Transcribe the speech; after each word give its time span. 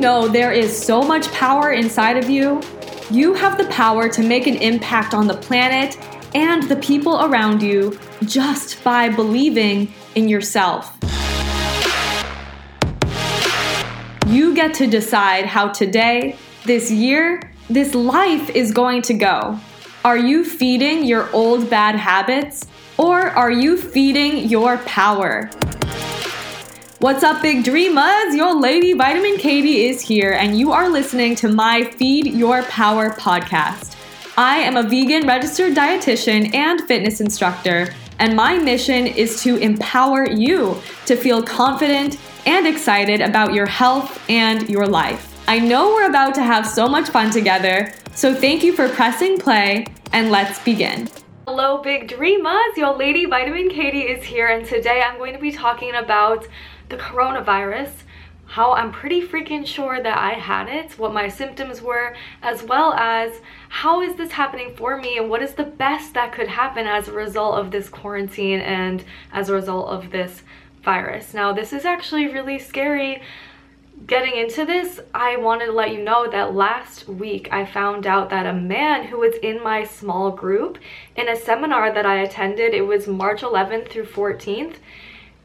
know 0.00 0.26
there 0.26 0.50
is 0.50 0.76
so 0.76 1.02
much 1.02 1.30
power 1.32 1.72
inside 1.72 2.16
of 2.16 2.30
you? 2.30 2.62
You 3.10 3.34
have 3.34 3.58
the 3.58 3.66
power 3.66 4.08
to 4.08 4.22
make 4.22 4.46
an 4.46 4.56
impact 4.56 5.12
on 5.12 5.26
the 5.26 5.36
planet 5.36 5.98
and 6.34 6.62
the 6.64 6.76
people 6.76 7.22
around 7.22 7.62
you 7.62 7.98
just 8.24 8.82
by 8.82 9.10
believing 9.10 9.92
in 10.14 10.28
yourself. 10.28 10.96
You 14.26 14.54
get 14.54 14.72
to 14.74 14.86
decide 14.86 15.44
how 15.44 15.68
today, 15.68 16.36
this 16.64 16.90
year, 16.90 17.52
this 17.68 17.94
life 17.94 18.48
is 18.50 18.72
going 18.72 19.02
to 19.02 19.14
go. 19.14 19.58
Are 20.04 20.16
you 20.16 20.44
feeding 20.44 21.04
your 21.04 21.30
old 21.34 21.68
bad 21.68 21.94
habits 21.96 22.66
or 22.96 23.28
are 23.30 23.50
you 23.50 23.76
feeding 23.76 24.48
your 24.48 24.78
power? 24.78 25.50
What's 27.00 27.22
up, 27.22 27.40
big 27.40 27.64
dreamers? 27.64 28.34
Your 28.34 28.54
lady 28.54 28.92
Vitamin 28.92 29.38
Katie 29.38 29.86
is 29.86 30.02
here, 30.02 30.32
and 30.32 30.58
you 30.58 30.70
are 30.70 30.86
listening 30.86 31.34
to 31.36 31.48
my 31.48 31.82
Feed 31.82 32.26
Your 32.26 32.62
Power 32.64 33.08
podcast. 33.08 33.96
I 34.36 34.58
am 34.58 34.76
a 34.76 34.82
vegan 34.82 35.26
registered 35.26 35.74
dietitian 35.74 36.54
and 36.54 36.82
fitness 36.82 37.22
instructor, 37.22 37.94
and 38.18 38.36
my 38.36 38.58
mission 38.58 39.06
is 39.06 39.42
to 39.42 39.56
empower 39.56 40.28
you 40.28 40.76
to 41.06 41.16
feel 41.16 41.42
confident 41.42 42.18
and 42.44 42.66
excited 42.66 43.22
about 43.22 43.54
your 43.54 43.64
health 43.64 44.22
and 44.28 44.68
your 44.68 44.86
life. 44.86 45.42
I 45.48 45.58
know 45.58 45.94
we're 45.94 46.10
about 46.10 46.34
to 46.34 46.42
have 46.42 46.66
so 46.66 46.86
much 46.86 47.08
fun 47.08 47.30
together, 47.30 47.94
so 48.14 48.34
thank 48.34 48.62
you 48.62 48.74
for 48.74 48.90
pressing 48.90 49.38
play, 49.38 49.86
and 50.12 50.30
let's 50.30 50.62
begin. 50.62 51.08
Hello, 51.48 51.78
big 51.78 52.08
dreamers! 52.08 52.76
Your 52.76 52.94
lady 52.94 53.24
Vitamin 53.24 53.70
Katie 53.70 54.02
is 54.02 54.22
here, 54.22 54.48
and 54.48 54.66
today 54.66 55.02
I'm 55.02 55.16
going 55.16 55.32
to 55.32 55.40
be 55.40 55.50
talking 55.50 55.94
about 55.94 56.46
the 56.90 56.96
coronavirus, 56.96 57.90
how 58.50 58.72
I'm 58.72 58.90
pretty 58.90 59.26
freaking 59.26 59.64
sure 59.64 60.02
that 60.02 60.18
I 60.18 60.32
had 60.32 60.68
it, 60.68 60.98
what 60.98 61.14
my 61.14 61.28
symptoms 61.28 61.80
were, 61.80 62.16
as 62.42 62.64
well 62.64 62.92
as 62.94 63.40
how 63.68 64.02
is 64.02 64.16
this 64.16 64.32
happening 64.32 64.74
for 64.76 64.96
me 64.96 65.18
and 65.18 65.30
what 65.30 65.40
is 65.40 65.54
the 65.54 65.64
best 65.64 66.14
that 66.14 66.32
could 66.32 66.48
happen 66.48 66.86
as 66.86 67.06
a 67.06 67.12
result 67.12 67.58
of 67.58 67.70
this 67.70 67.88
quarantine 67.88 68.60
and 68.60 69.04
as 69.32 69.48
a 69.48 69.54
result 69.54 69.88
of 69.88 70.10
this 70.10 70.42
virus. 70.82 71.32
Now, 71.32 71.52
this 71.52 71.72
is 71.72 71.84
actually 71.84 72.26
really 72.26 72.58
scary. 72.58 73.22
Getting 74.06 74.36
into 74.36 74.64
this, 74.64 74.98
I 75.14 75.36
wanted 75.36 75.66
to 75.66 75.72
let 75.72 75.92
you 75.92 76.02
know 76.02 76.28
that 76.28 76.54
last 76.54 77.06
week 77.06 77.52
I 77.52 77.64
found 77.66 78.04
out 78.04 78.30
that 78.30 78.46
a 78.46 78.52
man 78.52 79.04
who 79.04 79.18
was 79.18 79.36
in 79.36 79.62
my 79.62 79.84
small 79.84 80.32
group 80.32 80.78
in 81.14 81.28
a 81.28 81.36
seminar 81.36 81.92
that 81.92 82.06
I 82.06 82.22
attended, 82.22 82.74
it 82.74 82.82
was 82.82 83.06
March 83.06 83.42
11th 83.42 83.90
through 83.90 84.06
14th, 84.06 84.76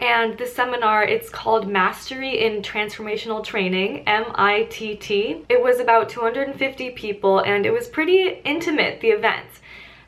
and 0.02 0.38
the 0.38 0.46
seminar 0.46 1.04
it's 1.04 1.30
called 1.30 1.68
mastery 1.68 2.46
in 2.46 2.62
transformational 2.62 3.44
training 3.44 4.04
mitt 4.06 5.10
it 5.50 5.64
was 5.64 5.80
about 5.80 6.10
250 6.10 6.90
people 6.92 7.40
and 7.40 7.66
it 7.66 7.72
was 7.72 7.88
pretty 7.88 8.42
intimate 8.44 9.00
the 9.02 9.10
event. 9.10 9.48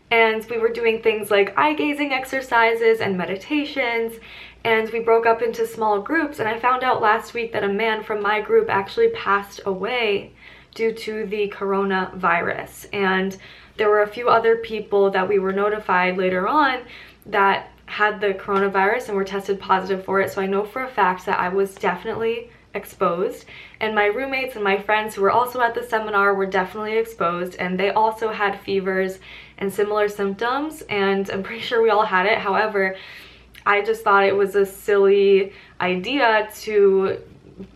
And 0.09 0.45
we 0.49 0.57
were 0.57 0.69
doing 0.69 1.01
things 1.01 1.29
like 1.29 1.57
eye 1.57 1.73
gazing 1.73 2.13
exercises 2.13 3.01
and 3.01 3.17
meditations 3.17 4.13
and 4.63 4.89
we 4.91 4.99
broke 4.99 5.25
up 5.25 5.41
into 5.41 5.65
small 5.65 6.01
groups. 6.01 6.39
And 6.39 6.49
i 6.49 6.59
found 6.59 6.83
out 6.83 7.01
last 7.01 7.33
week 7.33 7.53
that 7.53 7.63
a 7.63 7.69
man 7.69 8.03
from 8.03 8.21
my 8.21 8.41
group 8.41 8.69
actually 8.69 9.09
passed 9.09 9.61
away 9.65 10.33
due 10.75 10.93
to 10.93 11.25
the 11.25 11.49
coronavirus. 11.49 12.87
And 12.93 13.37
there 13.77 13.89
were 13.89 14.01
a 14.01 14.07
few 14.07 14.27
other 14.27 14.57
people 14.57 15.11
that 15.11 15.27
we 15.27 15.39
were 15.39 15.53
notified 15.53 16.17
later 16.17 16.47
on 16.47 16.81
that 17.25 17.71
had 17.87 18.21
the 18.21 18.33
coronavirus 18.33 19.07
and 19.07 19.17
were 19.17 19.23
tested 19.23 19.59
positive 19.59 20.05
for 20.05 20.21
it. 20.21 20.31
So 20.31 20.41
I 20.41 20.45
know 20.45 20.63
for 20.63 20.83
a 20.83 20.89
fact 20.89 21.25
that 21.25 21.39
I 21.39 21.49
was 21.49 21.73
definitely 21.75 22.51
exposed 22.73 23.45
and 23.79 23.95
my 23.95 24.05
roommates 24.05 24.55
and 24.55 24.63
my 24.63 24.77
friends 24.77 25.15
who 25.15 25.21
were 25.21 25.31
also 25.31 25.61
at 25.61 25.73
the 25.73 25.83
seminar 25.83 26.35
were 26.35 26.45
definitely 26.45 26.97
exposed 26.97 27.55
and 27.55 27.79
they 27.79 27.89
also 27.89 28.29
had 28.29 28.59
fevers 28.59 29.19
and 29.57 29.73
similar 29.73 30.07
symptoms 30.07 30.83
and 30.83 31.29
I'm 31.29 31.43
pretty 31.43 31.61
sure 31.61 31.81
we 31.81 31.89
all 31.89 32.05
had 32.05 32.25
it. 32.25 32.37
However, 32.37 32.95
I 33.65 33.81
just 33.81 34.03
thought 34.03 34.25
it 34.25 34.35
was 34.35 34.55
a 34.55 34.65
silly 34.65 35.53
idea 35.81 36.49
to 36.61 37.19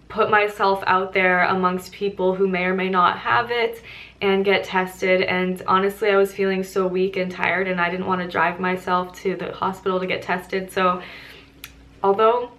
put 0.08 0.30
myself 0.30 0.84
out 0.86 1.14
there 1.14 1.44
amongst 1.46 1.92
people 1.92 2.36
who 2.36 2.48
may 2.48 2.66
or 2.66 2.74
may 2.74 2.90
not 2.90 3.18
have 3.18 3.50
it 3.50 3.82
and 4.22 4.46
get 4.46 4.64
tested. 4.64 5.22
And 5.22 5.62
honestly 5.68 6.10
I 6.10 6.18
was 6.18 6.34
feeling 6.34 6.64
so 6.64 6.88
weak 6.88 7.18
and 7.18 7.32
tired 7.32 7.68
and 7.68 7.82
I 7.82 7.90
didn't 7.90 8.06
want 8.06 8.22
to 8.22 8.28
drive 8.28 8.60
myself 8.60 9.18
to 9.22 9.36
the 9.36 9.52
hospital 9.52 10.00
to 10.00 10.06
get 10.06 10.22
tested. 10.22 10.72
So 10.72 11.02
although 12.04 12.52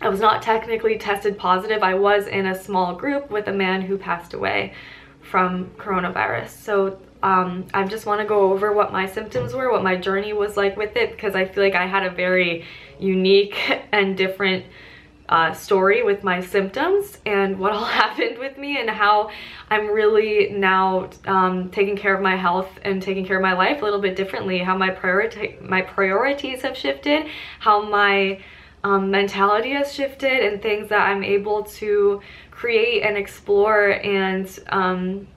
I 0.00 0.08
was 0.08 0.20
not 0.20 0.42
technically 0.42 0.96
tested 0.98 1.36
positive 1.36 1.82
I 1.82 1.94
was 1.94 2.26
in 2.26 2.46
a 2.46 2.54
small 2.54 2.94
group 2.94 3.30
with 3.30 3.48
a 3.48 3.52
man 3.52 3.82
who 3.82 3.98
passed 3.98 4.34
away 4.34 4.74
from 5.20 5.70
coronavirus. 5.76 6.48
So 6.48 6.98
um, 7.22 7.66
I 7.74 7.84
just 7.84 8.06
want 8.06 8.20
to 8.20 8.26
go 8.26 8.52
over 8.52 8.72
what 8.72 8.92
my 8.92 9.06
symptoms 9.06 9.52
were 9.52 9.70
what 9.70 9.82
my 9.82 9.96
journey 9.96 10.32
was 10.32 10.56
like 10.56 10.76
with 10.76 10.96
it 10.96 11.10
because 11.12 11.34
I 11.34 11.44
feel 11.44 11.62
like 11.62 11.74
I 11.74 11.86
had 11.86 12.04
a 12.04 12.10
very 12.10 12.64
unique 12.98 13.58
and 13.92 14.16
different 14.16 14.64
uh, 15.30 15.52
story 15.52 16.02
with 16.02 16.24
my 16.24 16.40
symptoms 16.40 17.18
and 17.24 17.58
what 17.58 17.72
all 17.72 17.84
happened 18.02 18.36
with 18.38 18.58
me 18.58 18.78
and 18.78 18.90
how 18.90 19.30
I'm 19.70 19.86
really 19.86 20.50
now 20.50 21.08
um, 21.24 21.70
taking 21.70 21.96
care 21.96 22.14
of 22.14 22.20
my 22.20 22.36
health 22.36 22.68
and 22.82 23.00
taking 23.00 23.24
care 23.24 23.36
of 23.36 23.42
my 23.42 23.54
life 23.54 23.80
a 23.80 23.84
little 23.84 24.00
bit 24.00 24.16
differently, 24.16 24.58
how 24.58 24.76
my 24.76 24.90
priority 24.90 25.56
my 25.62 25.80
priorities 25.80 26.62
have 26.62 26.76
shifted, 26.76 27.28
how 27.60 27.88
my 27.88 28.40
um, 28.82 29.10
mentality 29.10 29.70
has 29.70 29.92
shifted 29.92 30.44
and 30.44 30.60
things 30.60 30.88
that 30.88 31.08
I'm 31.08 31.22
able 31.22 31.62
to 31.64 32.20
create 32.50 33.02
and 33.02 33.16
explore 33.16 33.90
and 34.02 34.58
um, 34.68 35.28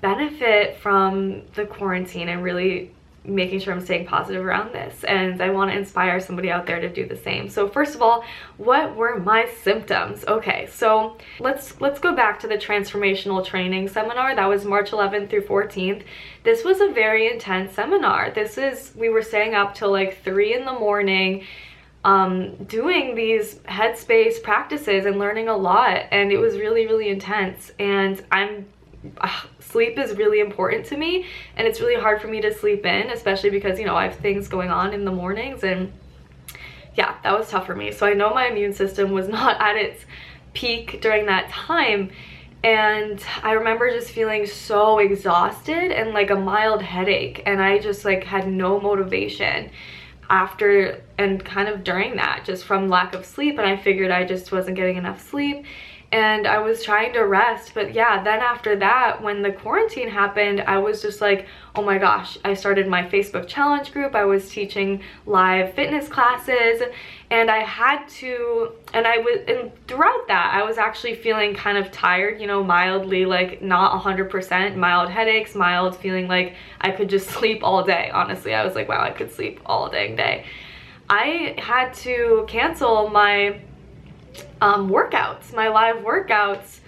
benefit 0.00 0.76
from 0.76 1.42
the 1.54 1.64
quarantine 1.64 2.28
and 2.28 2.42
really 2.42 2.92
making 3.24 3.60
sure 3.60 3.72
I'm 3.72 3.80
staying 3.80 4.06
positive 4.06 4.44
around 4.44 4.72
this 4.72 5.04
and 5.04 5.40
I 5.40 5.50
want 5.50 5.70
to 5.70 5.76
inspire 5.76 6.18
somebody 6.18 6.50
out 6.50 6.66
there 6.66 6.80
to 6.80 6.88
do 6.88 7.06
the 7.06 7.16
same. 7.16 7.48
So 7.48 7.68
first 7.68 7.94
of 7.94 8.02
all, 8.02 8.24
what 8.56 8.96
were 8.96 9.20
my 9.20 9.48
symptoms? 9.62 10.24
Okay, 10.26 10.68
so 10.72 11.16
let's 11.38 11.80
let's 11.80 12.00
go 12.00 12.14
back 12.14 12.40
to 12.40 12.48
the 12.48 12.56
transformational 12.56 13.44
training 13.44 13.88
seminar 13.88 14.34
that 14.34 14.46
was 14.46 14.64
March 14.64 14.90
11th 14.90 15.30
through 15.30 15.42
14th. 15.42 16.02
This 16.42 16.64
was 16.64 16.80
a 16.80 16.88
very 16.88 17.30
intense 17.30 17.74
seminar. 17.74 18.30
This 18.30 18.58
is 18.58 18.92
we 18.96 19.08
were 19.08 19.22
staying 19.22 19.54
up 19.54 19.74
till 19.74 19.92
like 19.92 20.22
3 20.24 20.54
in 20.54 20.64
the 20.64 20.72
morning 20.72 21.44
um, 22.04 22.56
doing 22.64 23.14
these 23.14 23.56
headspace 23.60 24.42
practices 24.42 25.06
and 25.06 25.18
learning 25.18 25.48
a 25.48 25.56
lot 25.56 26.06
and 26.10 26.32
it 26.32 26.38
was 26.38 26.56
really 26.56 26.86
really 26.86 27.08
intense 27.08 27.70
and 27.78 28.24
I'm 28.32 28.66
uh, 29.20 29.42
sleep 29.62 29.98
is 29.98 30.16
really 30.16 30.40
important 30.40 30.86
to 30.86 30.96
me 30.96 31.26
and 31.56 31.66
it's 31.66 31.80
really 31.80 32.00
hard 32.00 32.20
for 32.20 32.28
me 32.28 32.40
to 32.40 32.52
sleep 32.52 32.84
in 32.86 33.10
especially 33.10 33.50
because 33.50 33.78
you 33.78 33.86
know 33.86 33.96
I 33.96 34.04
have 34.04 34.16
things 34.16 34.48
going 34.48 34.70
on 34.70 34.92
in 34.92 35.04
the 35.04 35.12
mornings 35.12 35.64
and 35.64 35.92
yeah 36.94 37.16
that 37.22 37.38
was 37.38 37.48
tough 37.48 37.66
for 37.66 37.74
me. 37.74 37.92
So 37.92 38.06
I 38.06 38.14
know 38.14 38.32
my 38.34 38.46
immune 38.46 38.72
system 38.72 39.12
was 39.12 39.28
not 39.38 39.60
at 39.60 39.76
its 39.76 40.04
peak 40.52 41.00
during 41.00 41.26
that 41.26 41.48
time 41.48 42.10
and 42.64 43.20
I 43.42 43.52
remember 43.52 43.90
just 43.90 44.10
feeling 44.10 44.46
so 44.46 44.98
exhausted 44.98 45.90
and 45.90 46.12
like 46.12 46.30
a 46.30 46.36
mild 46.36 46.82
headache 46.82 47.42
and 47.44 47.60
I 47.60 47.78
just 47.78 48.04
like 48.04 48.24
had 48.24 48.46
no 48.46 48.78
motivation 48.78 49.70
after 50.30 51.02
and 51.18 51.44
kind 51.44 51.68
of 51.68 51.82
during 51.82 52.16
that 52.16 52.44
just 52.44 52.64
from 52.64 52.88
lack 52.88 53.14
of 53.14 53.26
sleep 53.26 53.58
and 53.58 53.66
I 53.66 53.76
figured 53.76 54.10
I 54.10 54.24
just 54.24 54.52
wasn't 54.52 54.76
getting 54.76 54.96
enough 54.96 55.28
sleep 55.28 55.64
and 56.12 56.46
I 56.46 56.58
was 56.58 56.84
trying 56.84 57.14
to 57.14 57.20
rest. 57.20 57.72
But 57.74 57.94
yeah, 57.94 58.22
then 58.22 58.40
after 58.40 58.76
that, 58.76 59.22
when 59.22 59.40
the 59.40 59.50
quarantine 59.50 60.08
happened, 60.08 60.60
I 60.60 60.76
was 60.76 61.00
just 61.00 61.22
like, 61.22 61.46
oh 61.74 61.82
my 61.82 61.96
gosh, 61.96 62.36
I 62.44 62.52
started 62.52 62.86
my 62.86 63.02
Facebook 63.02 63.48
challenge 63.48 63.92
group. 63.92 64.14
I 64.14 64.26
was 64.26 64.50
teaching 64.50 65.02
live 65.24 65.72
fitness 65.72 66.08
classes 66.08 66.82
and 67.30 67.50
I 67.50 67.60
had 67.60 68.06
to, 68.20 68.72
and 68.92 69.06
I 69.06 69.16
was, 69.18 69.40
and 69.48 69.72
throughout 69.88 70.28
that, 70.28 70.52
I 70.54 70.62
was 70.64 70.76
actually 70.76 71.14
feeling 71.14 71.54
kind 71.54 71.78
of 71.78 71.90
tired, 71.90 72.38
you 72.42 72.46
know, 72.46 72.62
mildly, 72.62 73.24
like 73.24 73.62
not 73.62 73.98
100%, 74.02 74.76
mild 74.76 75.08
headaches, 75.08 75.54
mild 75.54 75.96
feeling 75.96 76.28
like 76.28 76.56
I 76.82 76.90
could 76.90 77.08
just 77.08 77.30
sleep 77.38 77.60
all 77.62 77.82
day. 77.82 78.10
Honestly, 78.12 78.54
I 78.54 78.66
was 78.66 78.74
like, 78.74 78.86
wow, 78.86 79.02
I 79.02 79.10
could 79.12 79.32
sleep 79.32 79.60
all 79.64 79.88
dang 79.88 80.14
day. 80.16 80.44
I 81.08 81.54
had 81.58 81.94
to 81.94 82.44
cancel 82.48 83.08
my 83.08 83.60
um, 84.62 84.88
workouts, 84.88 85.52
my 85.52 85.66
live 85.66 85.96
workouts. 85.96 86.78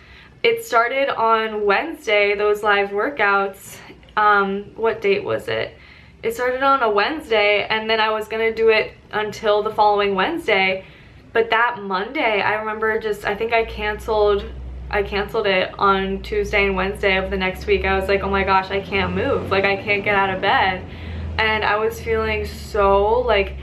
It 0.44 0.64
started 0.64 1.08
on 1.08 1.66
Wednesday, 1.66 2.36
those 2.36 2.62
live 2.62 2.90
workouts. 2.90 3.78
Um, 4.16 4.66
what 4.76 5.02
date 5.02 5.24
was 5.24 5.48
it? 5.48 5.76
It 6.22 6.34
started 6.34 6.62
on 6.62 6.84
a 6.84 6.90
Wednesday 6.90 7.66
and 7.68 7.90
then 7.90 7.98
I 7.98 8.10
was 8.10 8.28
gonna 8.28 8.54
do 8.54 8.68
it 8.68 8.92
until 9.10 9.64
the 9.64 9.72
following 9.74 10.14
Wednesday. 10.14 10.84
But 11.32 11.50
that 11.50 11.80
Monday, 11.82 12.40
I 12.40 12.54
remember 12.54 13.00
just, 13.00 13.24
I 13.24 13.34
think 13.34 13.52
I 13.52 13.64
canceled 13.64 14.44
I 14.88 15.02
canceled 15.02 15.46
it 15.48 15.76
on 15.76 16.22
Tuesday 16.22 16.66
and 16.66 16.76
Wednesday 16.76 17.16
of 17.16 17.28
the 17.30 17.36
next 17.36 17.66
week. 17.66 17.84
I 17.84 17.98
was 17.98 18.08
like, 18.08 18.22
oh 18.22 18.30
my 18.30 18.44
gosh, 18.44 18.70
I 18.70 18.80
can't 18.80 19.12
move. 19.12 19.50
Like 19.50 19.64
I 19.64 19.74
can't 19.76 20.04
get 20.04 20.14
out 20.14 20.30
of 20.30 20.40
bed. 20.40 20.84
And 21.38 21.64
I 21.64 21.76
was 21.78 22.00
feeling 22.00 22.46
so 22.46 23.18
like 23.20 23.56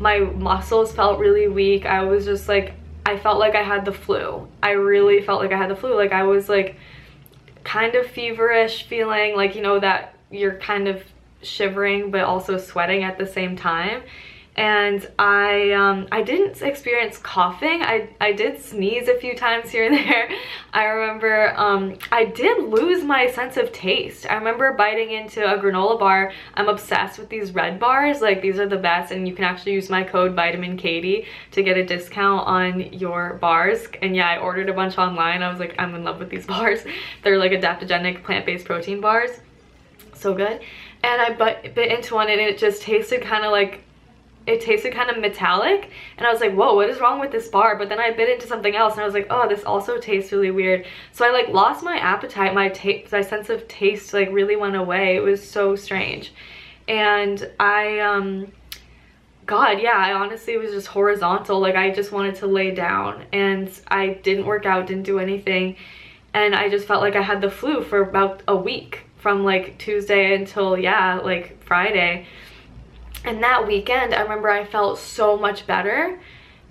my 0.00 0.18
muscles 0.18 0.90
felt 0.90 1.20
really 1.20 1.46
weak. 1.46 1.86
I 1.86 2.02
was 2.02 2.24
just 2.24 2.48
like 2.48 2.74
I 3.04 3.18
felt 3.18 3.38
like 3.38 3.54
I 3.54 3.62
had 3.62 3.84
the 3.84 3.92
flu. 3.92 4.48
I 4.62 4.72
really 4.72 5.22
felt 5.22 5.40
like 5.40 5.52
I 5.52 5.56
had 5.56 5.70
the 5.70 5.76
flu. 5.76 5.94
Like 5.94 6.12
I 6.12 6.22
was 6.22 6.48
like 6.48 6.76
kind 7.64 7.94
of 7.94 8.06
feverish 8.06 8.86
feeling 8.86 9.36
like, 9.36 9.54
you 9.54 9.62
know, 9.62 9.78
that 9.80 10.14
you're 10.30 10.56
kind 10.56 10.88
of 10.88 11.02
shivering 11.42 12.10
but 12.10 12.22
also 12.22 12.56
sweating 12.56 13.02
at 13.02 13.18
the 13.18 13.26
same 13.26 13.56
time 13.56 14.02
and 14.56 15.10
I 15.18 15.72
um, 15.72 16.08
I 16.12 16.20
didn't 16.22 16.60
experience 16.60 17.16
coughing. 17.16 17.82
I, 17.82 18.10
I 18.20 18.32
did 18.32 18.60
sneeze 18.60 19.08
a 19.08 19.14
few 19.14 19.34
times 19.34 19.70
here 19.70 19.86
and 19.86 19.94
there. 20.08 20.28
I 20.74 20.84
remember 20.84 21.54
um, 21.56 21.96
I 22.10 22.26
did 22.26 22.64
lose 22.64 23.02
my 23.02 23.30
sense 23.30 23.56
of 23.56 23.72
taste. 23.72 24.30
I 24.30 24.34
remember 24.34 24.74
biting 24.74 25.12
into 25.12 25.42
a 25.42 25.58
granola 25.58 25.98
bar. 25.98 26.32
I'm 26.54 26.68
obsessed 26.68 27.18
with 27.18 27.30
these 27.30 27.52
Redd 27.52 27.80
bars. 27.80 28.20
Like 28.20 28.42
these 28.42 28.58
are 28.58 28.68
the 28.68 28.76
best 28.76 29.10
and 29.10 29.26
you 29.26 29.34
can 29.34 29.44
actually 29.44 29.72
use 29.72 29.88
my 29.88 30.02
code 30.02 30.34
vitamin 30.34 30.76
Katie 30.76 31.26
to 31.52 31.62
get 31.62 31.78
a 31.78 31.84
discount 31.84 32.46
on 32.46 32.92
your 32.92 33.34
bars. 33.34 33.86
And 34.02 34.14
yeah, 34.14 34.28
I 34.28 34.36
ordered 34.36 34.68
a 34.68 34.74
bunch 34.74 34.98
online. 34.98 35.42
I 35.42 35.48
was 35.48 35.60
like, 35.60 35.74
I'm 35.78 35.94
in 35.94 36.04
love 36.04 36.18
with 36.18 36.28
these 36.28 36.46
bars. 36.54 36.80
They're 37.22 37.38
like 37.38 37.52
adaptogenic 37.52 38.22
plant-based 38.22 38.66
protein 38.66 39.00
bars. 39.00 39.30
So 40.12 40.34
good. 40.34 40.60
And 41.04 41.22
I 41.22 41.30
bit, 41.30 41.74
bit 41.74 41.90
into 41.90 42.14
one 42.14 42.28
and 42.28 42.40
it 42.40 42.58
just 42.58 42.82
tasted 42.82 43.22
kind 43.22 43.46
of 43.46 43.50
like 43.50 43.84
it 44.46 44.60
tasted 44.60 44.92
kind 44.92 45.10
of 45.10 45.18
metallic 45.18 45.90
and 46.16 46.26
I 46.26 46.32
was 46.32 46.40
like 46.40 46.52
whoa 46.52 46.74
what 46.74 46.88
is 46.88 47.00
wrong 47.00 47.20
with 47.20 47.30
this 47.30 47.48
bar? 47.48 47.76
But 47.76 47.88
then 47.88 48.00
I 48.00 48.10
bit 48.10 48.28
into 48.28 48.46
something 48.46 48.74
else 48.74 48.94
and 48.94 49.02
I 49.02 49.04
was 49.04 49.14
like 49.14 49.28
oh 49.30 49.48
this 49.48 49.64
also 49.64 49.98
tastes 49.98 50.32
really 50.32 50.50
weird. 50.50 50.86
So 51.12 51.24
I 51.24 51.30
like 51.30 51.48
lost 51.48 51.84
my 51.84 51.96
appetite. 51.96 52.54
My 52.54 52.68
taste 52.70 53.12
my 53.12 53.22
sense 53.22 53.50
of 53.50 53.66
taste 53.68 54.12
like 54.12 54.30
really 54.32 54.56
went 54.56 54.76
away. 54.76 55.16
It 55.16 55.22
was 55.22 55.46
so 55.46 55.76
strange. 55.76 56.32
And 56.88 57.50
I 57.60 58.00
um 58.00 58.52
god 59.44 59.80
yeah 59.80 59.96
I 59.96 60.12
honestly 60.12 60.56
was 60.56 60.72
just 60.72 60.88
horizontal. 60.88 61.60
Like 61.60 61.76
I 61.76 61.90
just 61.90 62.12
wanted 62.12 62.36
to 62.36 62.46
lay 62.46 62.72
down 62.72 63.24
and 63.32 63.70
I 63.88 64.20
didn't 64.22 64.46
work 64.46 64.66
out 64.66 64.86
didn't 64.86 65.04
do 65.04 65.18
anything. 65.18 65.76
And 66.34 66.54
I 66.54 66.68
just 66.68 66.86
felt 66.88 67.02
like 67.02 67.14
I 67.14 67.22
had 67.22 67.40
the 67.40 67.50
flu 67.50 67.82
for 67.82 68.02
about 68.02 68.42
a 68.48 68.56
week 68.56 69.04
from 69.18 69.44
like 69.44 69.78
Tuesday 69.78 70.34
until 70.34 70.76
yeah 70.76 71.20
like 71.22 71.62
Friday 71.62 72.26
and 73.24 73.42
that 73.42 73.66
weekend, 73.66 74.14
I 74.14 74.22
remember 74.22 74.50
I 74.50 74.64
felt 74.64 74.98
so 74.98 75.36
much 75.36 75.66
better 75.66 76.18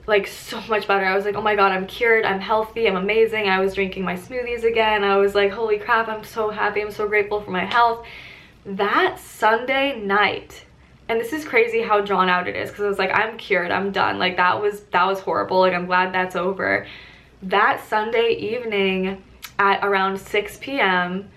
like 0.07 0.27
so 0.27 0.59
much 0.67 0.87
better. 0.87 1.05
I 1.05 1.15
was 1.15 1.25
like, 1.25 1.35
oh 1.35 1.41
my 1.41 1.55
god, 1.55 1.71
I'm 1.71 1.87
cured, 1.87 2.25
I'm 2.25 2.39
healthy, 2.39 2.87
I'm 2.87 2.95
amazing. 2.95 3.47
I 3.47 3.59
was 3.59 3.75
drinking 3.75 4.03
my 4.03 4.15
smoothies 4.15 4.63
again. 4.63 5.03
I 5.03 5.17
was 5.17 5.35
like, 5.35 5.51
holy 5.51 5.77
crap, 5.77 6.07
I'm 6.07 6.23
so 6.23 6.49
happy, 6.49 6.81
I'm 6.81 6.91
so 6.91 7.07
grateful 7.07 7.41
for 7.41 7.51
my 7.51 7.65
health. 7.65 8.05
That 8.65 9.19
Sunday 9.19 9.99
night, 9.99 10.65
and 11.07 11.19
this 11.19 11.33
is 11.33 11.45
crazy 11.45 11.81
how 11.81 12.01
drawn 12.01 12.29
out 12.29 12.47
it 12.47 12.55
is 12.55 12.69
because 12.69 12.85
I 12.85 12.87
was 12.87 12.99
like, 12.99 13.11
I'm 13.11 13.37
cured, 13.37 13.71
I'm 13.71 13.91
done. 13.91 14.19
Like 14.19 14.37
that 14.37 14.61
was 14.61 14.81
that 14.91 15.05
was 15.05 15.19
horrible. 15.19 15.59
Like 15.59 15.73
I'm 15.73 15.85
glad 15.85 16.13
that's 16.13 16.35
over. 16.35 16.87
That 17.43 17.83
Sunday 17.87 18.33
evening 18.33 19.23
at 19.57 19.83
around 19.83 20.19
6 20.19 20.57
p.m., 20.57 21.29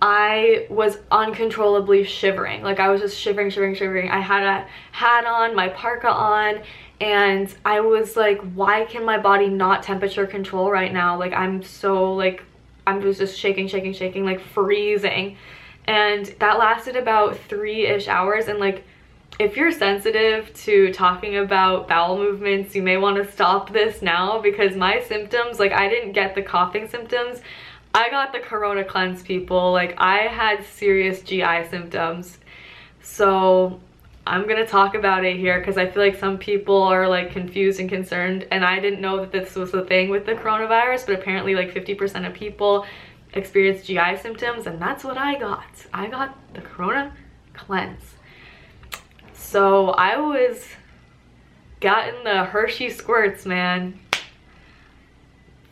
I 0.00 0.66
was 0.68 0.98
uncontrollably 1.10 2.04
shivering. 2.04 2.62
Like 2.62 2.80
I 2.80 2.88
was 2.88 3.00
just 3.00 3.18
shivering, 3.18 3.50
shivering, 3.50 3.74
shivering. 3.74 4.10
I 4.10 4.20
had 4.20 4.42
a 4.42 4.66
hat 4.92 5.24
on, 5.24 5.54
my 5.54 5.68
parka 5.68 6.10
on, 6.10 6.60
and 7.00 7.54
I 7.64 7.80
was 7.80 8.16
like, 8.16 8.40
why 8.54 8.84
can 8.84 9.04
my 9.04 9.18
body 9.18 9.48
not 9.48 9.82
temperature 9.82 10.26
control 10.26 10.70
right 10.70 10.92
now? 10.92 11.18
Like 11.18 11.32
I'm 11.32 11.62
so 11.62 12.12
like, 12.12 12.42
I'm 12.86 13.00
just 13.00 13.18
just 13.18 13.38
shaking, 13.38 13.68
shaking, 13.68 13.92
shaking, 13.92 14.24
like 14.24 14.40
freezing. 14.40 15.36
And 15.86 16.26
that 16.38 16.58
lasted 16.58 16.96
about 16.96 17.38
three-ish 17.38 18.08
hours 18.08 18.48
and 18.48 18.58
like, 18.58 18.84
if 19.38 19.56
you're 19.56 19.72
sensitive 19.72 20.54
to 20.54 20.92
talking 20.92 21.38
about 21.38 21.88
bowel 21.88 22.16
movements, 22.16 22.74
you 22.74 22.82
may 22.82 22.96
want 22.96 23.16
to 23.16 23.30
stop 23.32 23.72
this 23.72 24.00
now 24.00 24.40
because 24.40 24.76
my 24.76 25.00
symptoms, 25.00 25.58
like 25.58 25.72
I 25.72 25.88
didn't 25.88 26.12
get 26.12 26.34
the 26.34 26.42
coughing 26.42 26.88
symptoms, 26.88 27.40
I 27.94 28.10
got 28.10 28.32
the 28.32 28.40
Corona 28.40 28.84
cleanse, 28.84 29.22
people. 29.22 29.72
Like, 29.72 29.94
I 29.98 30.22
had 30.22 30.64
serious 30.64 31.22
GI 31.22 31.68
symptoms. 31.70 32.38
So, 33.00 33.80
I'm 34.26 34.48
gonna 34.48 34.66
talk 34.66 34.94
about 34.94 35.24
it 35.24 35.36
here 35.36 35.58
because 35.58 35.76
I 35.76 35.86
feel 35.86 36.02
like 36.02 36.16
some 36.16 36.38
people 36.38 36.82
are 36.82 37.06
like 37.06 37.30
confused 37.30 37.78
and 37.78 37.90
concerned 37.90 38.46
and 38.50 38.64
I 38.64 38.80
didn't 38.80 39.02
know 39.02 39.18
that 39.20 39.32
this 39.32 39.54
was 39.54 39.72
the 39.72 39.82
thing 39.82 40.08
with 40.08 40.24
the 40.24 40.32
coronavirus 40.32 41.04
but 41.06 41.16
apparently 41.16 41.54
like 41.54 41.74
50% 41.74 42.26
of 42.26 42.32
people 42.32 42.86
experience 43.34 43.84
GI 43.86 44.16
symptoms 44.22 44.66
and 44.66 44.80
that's 44.80 45.04
what 45.04 45.18
I 45.18 45.38
got. 45.38 45.66
I 45.92 46.06
got 46.06 46.38
the 46.54 46.62
Corona 46.62 47.12
cleanse. 47.52 48.14
So 49.34 49.90
I 49.90 50.16
was 50.16 50.66
getting 51.80 52.24
the 52.24 52.44
Hershey 52.44 52.88
squirts 52.88 53.44
man 53.44 54.00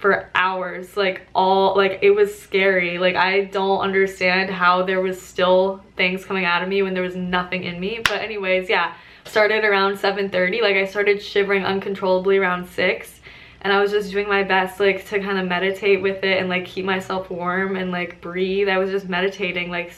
for 0.02 0.28
hours 0.34 0.96
like 0.96 1.22
all 1.32 1.76
like 1.76 2.00
it 2.02 2.10
was 2.10 2.36
scary. 2.36 2.98
Like 2.98 3.14
i 3.14 3.44
don't 3.44 3.78
understand 3.78 4.50
how 4.50 4.82
there 4.82 5.00
was 5.00 5.22
still 5.22 5.82
things 5.96 6.24
coming 6.24 6.44
out 6.44 6.62
of 6.62 6.68
me 6.68 6.82
when 6.82 6.92
there 6.92 7.04
was 7.04 7.16
nothing 7.16 7.62
in 7.62 7.78
me. 7.78 8.00
But 8.04 8.20
anyways 8.20 8.68
yeah 8.68 8.94
started 9.24 9.64
around 9.64 9.94
7:30. 9.96 10.60
like 10.60 10.74
i 10.74 10.84
started 10.84 11.22
shivering 11.22 11.64
uncontrollably 11.64 12.38
around 12.38 12.68
6 12.68 13.20
and 13.60 13.72
i 13.72 13.80
was 13.80 13.92
just 13.92 14.10
doing 14.10 14.28
my 14.28 14.42
best 14.42 14.80
like 14.80 15.06
to 15.06 15.20
kind 15.20 15.38
of 15.38 15.46
meditate 15.46 16.02
with 16.02 16.24
it 16.24 16.38
and 16.38 16.48
like 16.48 16.64
keep 16.66 16.84
myself 16.84 17.30
warm 17.30 17.76
and 17.76 17.92
like 17.92 18.20
breathe. 18.20 18.68
I 18.68 18.78
was 18.78 18.90
just 18.90 19.08
meditating 19.08 19.70
like 19.70 19.94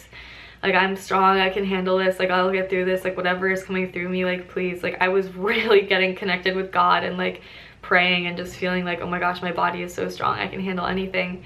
like 0.63 0.75
i'm 0.75 0.97
strong 0.97 1.39
i 1.39 1.49
can 1.49 1.65
handle 1.65 1.97
this 1.97 2.19
like 2.19 2.31
i'll 2.31 2.53
get 2.53 2.69
through 2.69 2.85
this 2.85 3.05
like 3.05 3.17
whatever 3.17 3.51
is 3.51 3.65
coming 3.65 3.91
through 3.91 4.11
me 4.11 4.27
like 4.27 4.49
please. 4.49 4.83
Like 4.83 4.99
i 5.01 5.09
was 5.09 5.29
really 5.35 5.81
getting 5.81 6.15
connected 6.15 6.55
with 6.55 6.71
god 6.71 7.05
and 7.05 7.17
like 7.17 7.41
praying 7.85 8.27
and 8.27 8.37
just 8.37 8.57
feeling 8.57 8.85
like, 8.85 9.01
oh 9.01 9.07
my 9.07 9.19
gosh, 9.19 9.43
my 9.43 9.53
body 9.53 9.83
is 9.83 9.95
so 9.95 10.09
strong. 10.09 10.39
I 10.39 10.49
can 10.49 10.61
handle 10.61 10.87
anything. 10.87 11.45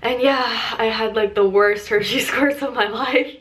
And 0.00 0.20
yeah, 0.20 0.74
I 0.78 0.86
had 0.86 1.16
like 1.16 1.34
the 1.34 1.46
worst 1.48 1.88
Hershey 1.90 2.20
squirts 2.20 2.62
of 2.62 2.74
my 2.74 2.88
life. 2.88 3.36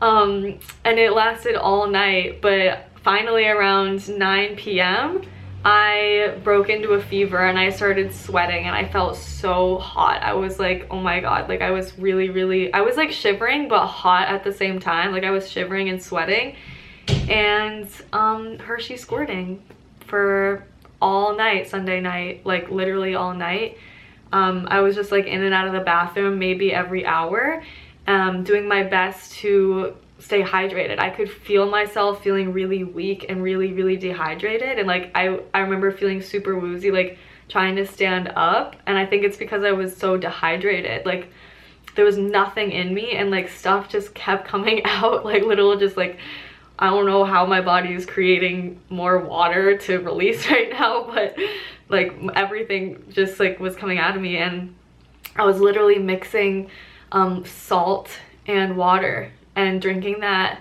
um, 0.00 0.58
and 0.84 0.98
it 0.98 1.12
lasted 1.12 1.56
all 1.56 1.86
night, 1.86 2.40
but 2.40 2.88
finally 3.02 3.46
around 3.46 4.08
9 4.08 4.56
p.m., 4.56 5.22
I 5.66 6.38
broke 6.44 6.68
into 6.68 6.92
a 6.92 7.00
fever 7.00 7.38
and 7.38 7.58
I 7.58 7.70
started 7.70 8.14
sweating 8.14 8.66
and 8.66 8.76
I 8.76 8.86
felt 8.86 9.16
so 9.16 9.78
hot. 9.78 10.22
I 10.22 10.34
was 10.34 10.58
like, 10.58 10.86
oh 10.90 11.00
my 11.00 11.20
god, 11.20 11.48
like 11.48 11.62
I 11.62 11.70
was 11.70 11.98
really, 11.98 12.28
really, 12.28 12.70
I 12.74 12.82
was 12.82 12.96
like 12.96 13.10
shivering 13.10 13.68
but 13.68 13.86
hot 13.86 14.28
at 14.28 14.44
the 14.44 14.52
same 14.52 14.78
time. 14.78 15.12
Like 15.12 15.24
I 15.24 15.30
was 15.30 15.50
shivering 15.50 15.88
and 15.88 16.02
sweating 16.02 16.56
and 17.08 17.88
um, 18.12 18.58
Hershey 18.58 18.98
squirting 18.98 19.62
for 20.06 20.66
all 21.00 21.36
night 21.36 21.68
Sunday 21.68 22.00
night, 22.00 22.44
like 22.44 22.70
literally 22.70 23.14
all 23.14 23.34
night. 23.34 23.78
Um, 24.32 24.66
I 24.70 24.80
was 24.80 24.94
just 24.94 25.12
like 25.12 25.26
in 25.26 25.42
and 25.42 25.54
out 25.54 25.66
of 25.66 25.72
the 25.72 25.80
bathroom 25.80 26.38
maybe 26.38 26.72
every 26.72 27.06
hour, 27.06 27.62
um, 28.06 28.42
doing 28.42 28.66
my 28.66 28.82
best 28.82 29.32
to 29.36 29.94
stay 30.18 30.42
hydrated. 30.42 30.98
I 30.98 31.10
could 31.10 31.30
feel 31.30 31.68
myself 31.68 32.22
feeling 32.22 32.52
really 32.52 32.82
weak 32.82 33.26
and 33.28 33.42
really, 33.42 33.72
really 33.72 33.96
dehydrated. 33.96 34.78
And 34.78 34.88
like, 34.88 35.10
I, 35.14 35.40
I 35.52 35.60
remember 35.60 35.92
feeling 35.92 36.22
super 36.22 36.58
woozy, 36.58 36.90
like 36.90 37.18
trying 37.48 37.76
to 37.76 37.86
stand 37.86 38.32
up. 38.34 38.76
And 38.86 38.96
I 38.96 39.06
think 39.06 39.24
it's 39.24 39.36
because 39.36 39.64
I 39.64 39.72
was 39.72 39.96
so 39.96 40.16
dehydrated. 40.16 41.04
Like 41.04 41.28
there 41.94 42.04
was 42.04 42.16
nothing 42.16 42.72
in 42.72 42.94
me 42.94 43.12
and 43.12 43.30
like 43.30 43.48
stuff 43.48 43.88
just 43.88 44.14
kept 44.14 44.48
coming 44.48 44.84
out, 44.84 45.24
like 45.24 45.42
little 45.42 45.76
just 45.76 45.96
like 45.96 46.18
I 46.78 46.90
don't 46.90 47.06
know 47.06 47.24
how 47.24 47.46
my 47.46 47.60
body 47.60 47.94
is 47.94 48.04
creating 48.04 48.80
more 48.88 49.18
water 49.18 49.76
to 49.78 49.98
release 50.00 50.48
right 50.50 50.70
now, 50.70 51.04
but 51.04 51.36
like 51.88 52.14
everything 52.34 53.04
just 53.10 53.38
like 53.38 53.60
was 53.60 53.76
coming 53.76 53.98
out 53.98 54.16
of 54.16 54.22
me 54.22 54.38
and 54.38 54.74
I 55.36 55.44
was 55.44 55.60
literally 55.60 55.98
mixing 55.98 56.70
um, 57.12 57.44
salt 57.44 58.08
and 58.46 58.76
water 58.76 59.32
and 59.56 59.80
drinking 59.80 60.20
that 60.20 60.60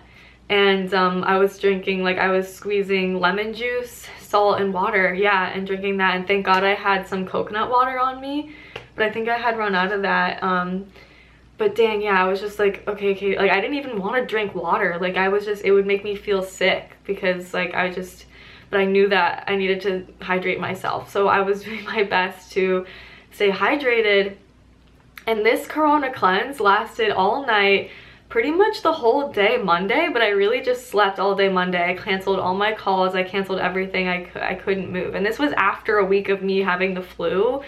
and 0.49 0.93
um, 0.93 1.23
I 1.23 1.37
was 1.37 1.57
drinking 1.57 2.03
like 2.03 2.17
I 2.17 2.29
was 2.29 2.53
squeezing 2.53 3.19
lemon 3.19 3.53
juice, 3.53 4.07
salt 4.19 4.59
and 4.59 4.73
water, 4.73 5.13
yeah, 5.13 5.51
and 5.53 5.65
drinking 5.65 5.97
that 5.97 6.15
and 6.15 6.27
thank 6.27 6.45
God 6.45 6.63
I 6.63 6.75
had 6.75 7.07
some 7.07 7.25
coconut 7.25 7.69
water 7.69 7.99
on 7.99 8.21
me, 8.21 8.53
but 8.95 9.05
I 9.05 9.11
think 9.11 9.29
I 9.29 9.37
had 9.37 9.57
run 9.57 9.73
out 9.73 9.91
of 9.91 10.01
that. 10.01 10.43
Um, 10.43 10.85
but 11.57 11.75
dang 11.75 12.01
yeah 12.01 12.23
i 12.23 12.27
was 12.27 12.39
just 12.39 12.59
like 12.59 12.87
okay 12.87 13.11
okay 13.11 13.37
like 13.37 13.51
i 13.51 13.61
didn't 13.61 13.77
even 13.77 13.99
want 13.99 14.15
to 14.15 14.25
drink 14.25 14.55
water. 14.55 14.97
Like 14.99 15.17
i 15.17 15.29
was 15.29 15.45
just 15.45 15.63
it 15.63 15.71
would 15.71 15.85
make 15.85 16.03
me 16.03 16.15
feel 16.15 16.43
sick 16.43 16.97
because 17.05 17.53
like 17.53 17.73
i 17.73 17.89
just 17.89 18.25
but 18.69 18.79
i 18.79 18.85
knew 18.85 19.07
that 19.09 19.43
i 19.47 19.55
needed 19.55 19.81
to 19.81 20.07
hydrate 20.23 20.59
myself. 20.59 21.11
So 21.11 21.27
i 21.27 21.41
was 21.41 21.63
doing 21.67 21.83
my 21.85 22.03
best 22.03 22.51
to 22.53 22.85
stay 23.31 23.51
hydrated. 23.51 24.35
And 25.25 25.45
this 25.45 25.67
corona 25.67 26.11
cleanse 26.11 26.59
lasted 26.59 27.11
all 27.11 27.45
night 27.45 27.91
pretty 28.27 28.51
much 28.51 28.81
the 28.81 28.91
whole 28.91 29.31
day 29.31 29.57
monday 29.57 30.09
but 30.11 30.23
i 30.23 30.29
really 30.29 30.59
just 30.59 30.87
slept 30.87 31.19
all 31.19 31.35
day 31.35 31.49
monday. 31.49 31.91
I 31.91 31.93
canceled 31.93 32.39
all 32.39 32.55
my 32.55 32.73
calls. 32.73 33.15
I 33.15 33.23
canceled 33.23 33.59
everything. 33.59 34.07
I, 34.07 34.27
I 34.35 34.55
couldn't 34.55 34.91
move. 34.91 35.13
And 35.13 35.25
this 35.25 35.37
was 35.37 35.53
after 35.53 35.99
a 35.99 36.05
week 36.05 36.29
of 36.29 36.41
me 36.41 36.59
having 36.59 36.95
the 36.95 37.01
flu 37.01 37.61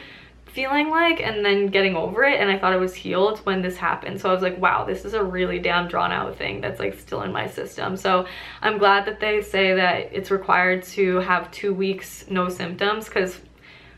feeling 0.56 0.90
like 0.90 1.20
and 1.20 1.46
then 1.46 1.68
getting 1.68 1.98
over 1.98 2.24
it 2.24 2.40
and 2.40 2.50
I 2.50 2.58
thought 2.58 2.72
it 2.72 2.80
was 2.80 2.96
healed 2.96 3.40
when 3.40 3.62
this 3.62 3.76
happened. 3.76 4.22
So 4.22 4.30
I 4.30 4.34
was 4.34 4.42
like, 4.42 4.58
wow, 4.58 4.86
this 4.86 5.04
is 5.04 5.14
a 5.14 5.22
really 5.22 5.60
damn 5.60 5.90
drawn 5.90 6.14
out 6.14 6.38
thing 6.38 6.62
that's 6.62 6.80
like 6.80 6.98
still 6.98 7.24
in 7.24 7.34
my 7.34 7.46
system. 7.46 7.98
So 7.98 8.26
I'm 8.62 8.78
glad 8.78 9.06
that 9.06 9.20
they 9.20 9.42
say 9.42 9.76
that 9.76 10.14
it's 10.14 10.32
required 10.32 10.84
to 10.84 11.18
have 11.18 11.52
two 11.52 11.74
weeks 11.74 12.26
no 12.30 12.48
symptoms 12.48 13.06
because 13.06 13.42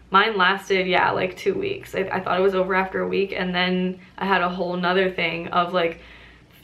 mine 0.09 0.37
lasted 0.37 0.87
yeah 0.87 1.11
like 1.11 1.35
two 1.35 1.53
weeks 1.53 1.93
I, 1.93 1.99
I 1.99 2.21
thought 2.21 2.39
it 2.39 2.43
was 2.43 2.55
over 2.55 2.73
after 2.73 3.01
a 3.01 3.07
week 3.07 3.33
and 3.35 3.53
then 3.53 3.99
i 4.17 4.25
had 4.25 4.41
a 4.41 4.47
whole 4.47 4.77
nother 4.77 5.11
thing 5.11 5.49
of 5.49 5.73
like 5.73 5.99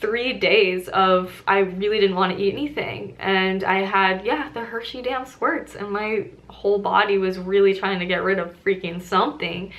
three 0.03 0.33
days 0.33 0.89
of 0.89 1.41
I 1.47 1.59
really 1.59 1.97
didn't 1.97 2.17
want 2.17 2.35
to 2.37 2.43
eat 2.43 2.51
anything. 2.51 3.15
And 3.19 3.63
I 3.63 3.83
had 3.83 4.25
yeah 4.25 4.49
the 4.53 4.59
Hershey 4.59 5.01
damn 5.01 5.25
squirts 5.25 5.75
and 5.75 5.89
my 5.89 6.25
whole 6.49 6.77
body 6.77 7.17
was 7.17 7.39
really 7.39 7.73
trying 7.73 7.99
to 7.99 8.05
get 8.05 8.21
rid 8.21 8.37
of 8.37 8.61
freaking 8.65 9.01
something. 9.01 9.71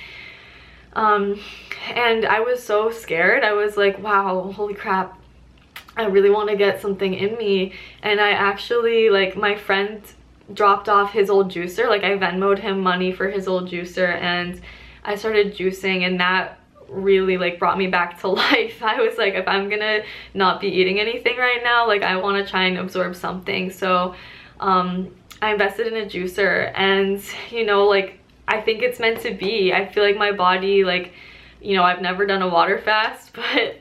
Um 0.93 1.39
and 1.93 2.25
I 2.25 2.39
was 2.39 2.63
so 2.63 2.89
scared. 2.89 3.43
I 3.43 3.53
was 3.53 3.77
like 3.77 3.99
wow 3.99 4.51
holy 4.51 4.73
crap. 4.73 5.15
I 5.95 6.05
really 6.05 6.31
want 6.31 6.49
to 6.49 6.55
get 6.55 6.81
something 6.81 7.13
in 7.13 7.37
me. 7.37 7.73
And 8.01 8.19
I 8.19 8.31
actually 8.31 9.11
like 9.11 9.37
my 9.37 9.53
friend 9.53 10.01
dropped 10.51 10.89
off 10.89 11.11
his 11.13 11.29
old 11.29 11.51
juicer. 11.51 11.87
Like 11.87 12.03
I 12.03 12.17
Venmoed 12.17 12.57
him 12.57 12.79
money 12.79 13.11
for 13.11 13.29
his 13.29 13.47
old 13.47 13.69
juicer 13.69 14.11
and 14.19 14.59
I 15.03 15.17
started 15.17 15.55
juicing 15.55 16.07
and 16.07 16.19
that 16.19 16.57
really 16.89 17.37
like 17.37 17.59
brought 17.59 17.77
me 17.77 17.87
back 17.87 18.19
to 18.21 18.27
life. 18.43 18.81
I 18.83 19.01
was 19.01 19.17
like, 19.17 19.35
if 19.35 19.47
I'm 19.47 19.69
gonna 19.69 20.03
not 20.33 20.61
be 20.61 20.67
eating 20.67 20.99
anything 20.99 21.37
right 21.37 21.61
now, 21.63 21.87
like 21.87 22.03
I 22.03 22.15
wanna 22.17 22.45
try 22.45 22.65
and 22.65 22.77
absorb 22.77 23.15
something. 23.15 23.71
So 23.71 24.15
um, 24.59 25.13
I 25.41 25.51
invested 25.51 25.87
in 25.87 25.97
a 25.97 26.05
juicer 26.05 26.71
and 26.75 27.21
you 27.51 27.65
know, 27.65 27.85
like 27.85 28.19
I 28.47 28.61
think 28.61 28.83
it's 28.83 28.99
meant 28.99 29.21
to 29.21 29.33
be. 29.33 29.73
I 29.73 29.87
feel 29.87 30.03
like 30.03 30.17
my 30.17 30.31
body 30.31 30.83
like 30.83 31.13
you 31.61 31.75
know, 31.75 31.83
I've 31.83 32.01
never 32.01 32.27
done 32.27 32.43
a 32.43 32.47
water 32.47 32.79
fast, 32.79 33.33
but 33.35 33.77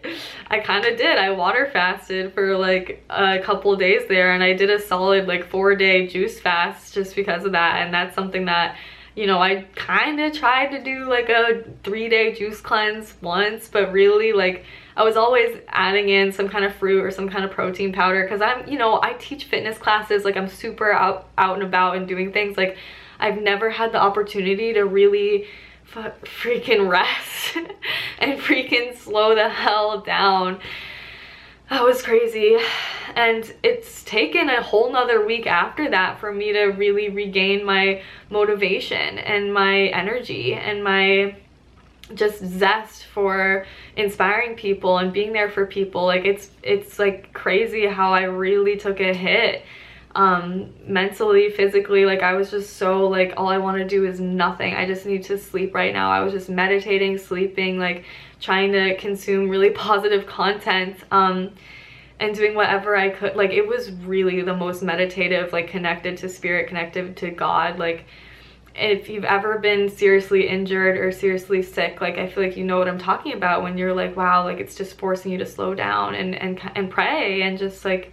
I 0.49 0.58
kind 0.61 0.87
of 0.87 0.96
did. 0.96 1.18
I 1.18 1.30
water 1.30 1.68
fasted 1.73 2.32
for 2.32 2.56
like 2.56 3.04
a 3.11 3.38
couple 3.40 3.76
days 3.76 4.08
there 4.08 4.32
and 4.32 4.42
I 4.42 4.54
did 4.54 4.70
a 4.70 4.80
solid 4.80 5.28
like 5.28 5.46
four 5.46 5.76
day 5.76 6.06
juice 6.06 6.40
fast 6.40 6.94
just 6.94 7.14
because 7.14 7.44
of 7.44 7.52
that. 7.52 7.84
And 7.84 7.92
that's 7.92 8.14
something 8.14 8.46
that 8.46 8.76
you 9.14 9.26
know, 9.26 9.38
I 9.38 9.66
kind 9.76 10.21
of 10.21 10.33
tried 10.33 10.71
to 10.73 10.83
do 10.83 11.09
like 11.09 11.28
a 11.28 11.62
three 11.85 12.09
day 12.09 12.35
juice 12.35 12.61
cleanse 12.61 13.14
once, 13.21 13.68
but 13.68 13.92
really 13.92 14.33
like 14.33 14.64
I 14.97 15.04
was 15.04 15.16
always 15.16 15.56
adding 15.68 16.09
in 16.09 16.33
some 16.33 16.49
kind 16.49 16.64
of 16.64 16.75
fruit 16.75 17.04
or 17.04 17.11
some 17.11 17.28
kind 17.28 17.44
of 17.44 17.50
protein 17.50 17.92
powder 17.92 18.23
because 18.23 18.40
I'm, 18.40 18.68
you 18.68 18.78
know, 18.78 19.00
I 19.02 19.14
teach 19.14 19.44
fitness 19.44 19.78
classes, 19.78 20.25
like 20.25 20.37
I'm 20.37 20.49
super 20.49 20.92
out, 20.92 21.28
out 21.38 21.54
and 21.54 21.62
about 21.62 21.97
and 21.97 22.09
doing 22.09 22.33
things. 22.33 22.56
Like 22.56 22.76
I've 23.21 23.40
never 23.40 23.71
had 23.71 23.92
the 23.92 24.00
opportunity 24.00 24.73
to 24.73 24.83
really 24.83 25.47
freaking 25.92 26.88
rest 26.90 27.56
and 28.18 28.38
freaking 28.40 28.97
slow 28.97 29.35
the 29.35 29.49
hell 29.49 30.00
down 30.00 30.61
that 31.71 31.83
was 31.83 32.02
crazy. 32.02 32.59
And 33.14 33.52
it's 33.62 34.02
taken 34.04 34.49
a 34.49 34.62
whole 34.62 34.92
nother 34.92 35.25
week 35.25 35.47
after 35.47 35.90
that 35.90 36.18
for 36.18 36.33
me 36.33 36.52
to 36.52 36.64
really 36.64 37.09
regain 37.09 37.64
my 37.64 38.02
motivation 38.30 39.18
and 39.18 39.52
my 39.54 39.87
energy 39.88 40.54
and 40.54 40.83
my 40.83 41.37
just 42.14 42.44
zest 42.44 43.04
for 43.06 43.66
inspiring 43.97 44.56
people 44.56 44.99
and 44.99 45.12
being 45.12 45.33
there 45.33 45.50
for 45.50 45.64
people. 45.64 46.04
Like 46.04 46.25
it's 46.25 46.50
it's 46.62 46.99
like 46.99 47.33
crazy 47.33 47.87
how 47.87 48.12
I 48.12 48.23
really 48.23 48.76
took 48.76 49.00
a 49.00 49.14
hit 49.14 49.62
um 50.14 50.73
mentally 50.87 51.50
physically 51.50 52.06
like 52.06 52.23
I 52.23 52.35
was 52.35 52.50
just 52.50 52.76
so 52.76 53.09
like 53.09 53.35
all 53.37 53.49
I 53.49 53.59
want 53.59 53.78
to 53.78 53.85
do 53.85 54.06
is 54.06 54.21
nothing 54.21 54.75
I 54.75 54.87
just 54.87 55.06
need 55.06 55.25
to 55.25 55.37
sleep 55.37 55.75
right 55.75 55.92
now 55.92 56.11
I 56.11 56.21
was 56.21 56.33
just 56.33 56.49
meditating 56.49 57.18
sleeping 57.18 57.78
like 57.78 58.04
trying 58.44 58.73
to 58.73 58.94
consume 58.97 59.49
really 59.49 59.71
positive 59.90 60.26
content 60.26 60.99
um, 61.11 61.50
and 62.21 62.35
doing 62.35 62.54
whatever 62.54 62.94
I 62.94 63.09
could. 63.09 63.35
Like 63.35 63.50
it 63.50 63.66
was 63.66 63.90
really 63.90 64.42
the 64.42 64.54
most 64.54 64.83
meditative, 64.83 65.52
like 65.52 65.68
connected 65.68 66.16
to 66.18 66.28
spirit, 66.28 66.68
connected 66.68 67.16
to 67.18 67.30
God. 67.30 67.78
Like 67.78 68.04
if 68.75 69.09
you've 69.09 69.25
ever 69.25 69.59
been 69.59 69.88
seriously 69.88 70.49
injured 70.49 70.97
or 70.97 71.11
seriously 71.11 71.62
sick, 71.62 72.00
like 72.00 72.18
I 72.18 72.28
feel 72.28 72.44
like 72.44 72.56
you 72.56 72.64
know 72.64 72.78
what 72.78 72.88
I'm 72.88 72.99
talking 72.99 73.33
about 73.33 73.62
when 73.62 73.78
you're 73.78 73.94
like, 73.94 74.16
wow, 74.16 74.44
like 74.44 74.59
it's 74.59 74.75
just 74.76 74.99
forcing 74.99 75.33
you 75.33 75.38
to 75.38 75.47
slow 75.47 75.75
down 75.75 76.14
and 76.14 76.35
and 76.35 76.61
and 76.75 76.90
pray 76.90 77.42
and 77.42 77.59
just 77.59 77.85
like 77.85 78.12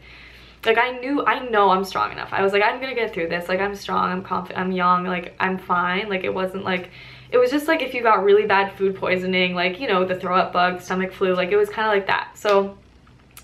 like 0.66 0.78
I 0.78 0.92
knew 1.00 1.26
I 1.26 1.48
know 1.50 1.70
I'm 1.70 1.84
strong 1.84 2.12
enough. 2.12 2.30
I 2.32 2.42
was 2.44 2.54
like 2.54 2.64
I'm 2.64 2.80
to 2.80 2.94
get 2.94 3.14
through 3.14 3.30
this. 3.30 3.50
Like 3.50 3.60
I'm 3.60 3.76
strong, 3.76 4.12
I'm 4.12 4.24
confident, 4.24 4.60
I'm 4.60 4.72
young, 4.72 5.06
like 5.06 5.34
I'm 5.40 5.58
fine. 5.58 6.10
Like 6.10 6.24
it 6.24 6.34
wasn't 6.34 6.64
like 6.64 6.90
it 7.32 7.38
was 7.38 7.50
just 7.50 7.68
like 7.68 7.82
if 7.82 7.94
you 7.94 8.04
got 8.04 8.24
really 8.24 8.46
bad 8.46 8.74
food 8.74 8.96
poisoning, 8.96 9.56
like, 9.56 9.80
you 9.80 9.88
know, 9.88 10.04
the 10.06 10.16
throw 10.16 10.36
up 10.36 10.52
bug, 10.52 10.82
stomach 10.82 11.14
flu, 11.14 11.34
like 11.34 11.52
it 11.52 11.58
was 11.58 11.70
kind 11.70 11.88
of 11.88 11.94
like 11.94 12.08
that. 12.08 12.38
So, 12.38 12.78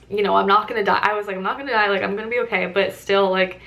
you 0.10 0.24
know, 0.24 0.36
I'm 0.36 0.48
not 0.48 0.68
gonna 0.68 0.84
die. 0.84 1.00
I 1.02 1.14
was 1.14 1.26
like, 1.26 1.38
I'm 1.38 1.44
not 1.44 1.58
gonna 1.58 1.72
die, 1.72 1.90
like 1.90 2.04
I'm 2.04 2.16
gonna 2.16 2.30
be 2.30 2.40
okay, 2.42 2.68
but 2.68 2.94
still 2.94 3.32
like, 3.32 3.62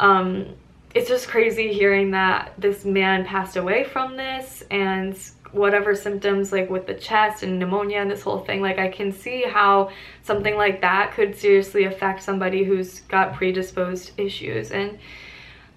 um, 0.00 0.54
it's 0.94 1.08
just 1.08 1.28
crazy 1.28 1.72
hearing 1.72 2.10
that 2.10 2.54
this 2.58 2.84
man 2.84 3.24
passed 3.24 3.56
away 3.56 3.84
from 3.84 4.16
this 4.16 4.64
and 4.70 5.16
whatever 5.56 5.94
symptoms 5.94 6.52
like 6.52 6.70
with 6.70 6.86
the 6.86 6.94
chest 6.94 7.42
and 7.42 7.58
pneumonia 7.58 7.98
and 7.98 8.10
this 8.10 8.22
whole 8.22 8.40
thing 8.40 8.60
like 8.60 8.78
I 8.78 8.88
can 8.88 9.12
see 9.12 9.42
how 9.42 9.90
something 10.22 10.56
like 10.56 10.80
that 10.82 11.12
could 11.12 11.36
seriously 11.36 11.84
affect 11.84 12.22
somebody 12.22 12.64
who's 12.64 13.00
got 13.00 13.34
predisposed 13.34 14.12
issues 14.18 14.70
and 14.70 14.98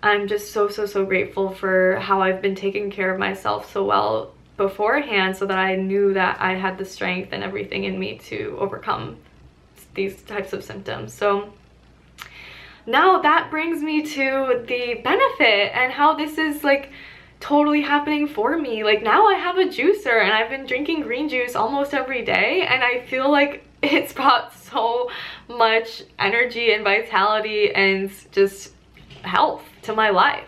I'm 0.02 0.28
just 0.28 0.54
so, 0.54 0.70
so, 0.70 0.86
so 0.86 1.06
grateful 1.06 1.50
for 1.50 2.00
how 2.00 2.22
I've 2.22 2.42
been 2.42 2.56
taking 2.56 2.90
care 2.90 3.14
of 3.14 3.20
myself 3.20 3.72
so 3.72 3.84
well 3.84 4.34
beforehand 4.56 5.36
so 5.36 5.46
that 5.46 5.58
I 5.58 5.76
knew 5.76 6.14
that 6.14 6.40
I 6.40 6.54
had 6.54 6.78
the 6.78 6.86
strength 6.86 7.30
and 7.34 7.44
everything 7.44 7.84
in 7.84 8.00
me 8.00 8.18
to 8.26 8.56
overcome 8.60 9.18
these 9.96 10.22
types 10.22 10.54
of 10.54 10.64
symptoms. 10.64 11.14
So 11.14 11.52
now 12.86 13.22
that 13.22 13.50
brings 13.52 13.82
me 13.82 14.02
to 14.02 14.64
the 14.66 15.02
benefit 15.04 15.76
and 15.76 15.92
how 15.92 16.14
this 16.14 16.38
is 16.38 16.64
like 16.64 16.92
totally 17.40 17.82
happening 17.82 18.28
for 18.28 18.58
me. 18.58 18.84
Like 18.84 19.02
now 19.02 19.28
I 19.28 19.36
have 19.36 19.58
a 19.58 19.66
juicer 19.66 20.22
and 20.22 20.34
I've 20.34 20.50
been 20.50 20.66
drinking 20.66 21.02
green 21.02 21.30
juice 21.30 21.56
almost 21.56 21.94
every 21.94 22.24
day 22.24 22.66
and 22.68 22.84
I 22.84 23.06
feel 23.06 23.32
like 23.32 23.64
it's 23.82 24.14
brought 24.14 24.54
so 24.54 25.10
much 25.48 26.04
energy 26.18 26.74
and 26.74 26.84
vitality 26.84 27.74
and 27.74 28.12
just 28.32 28.74
health 29.22 29.64
to 29.84 29.94
my 29.94 30.10
life. 30.10 30.48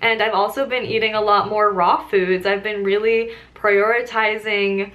And 0.00 0.20
I've 0.20 0.34
also 0.34 0.66
been 0.66 0.84
eating 0.84 1.14
a 1.14 1.20
lot 1.20 1.48
more 1.48 1.72
raw 1.72 2.06
foods. 2.08 2.44
I've 2.44 2.62
been 2.62 2.82
really 2.82 3.32
prioritizing, 3.54 4.92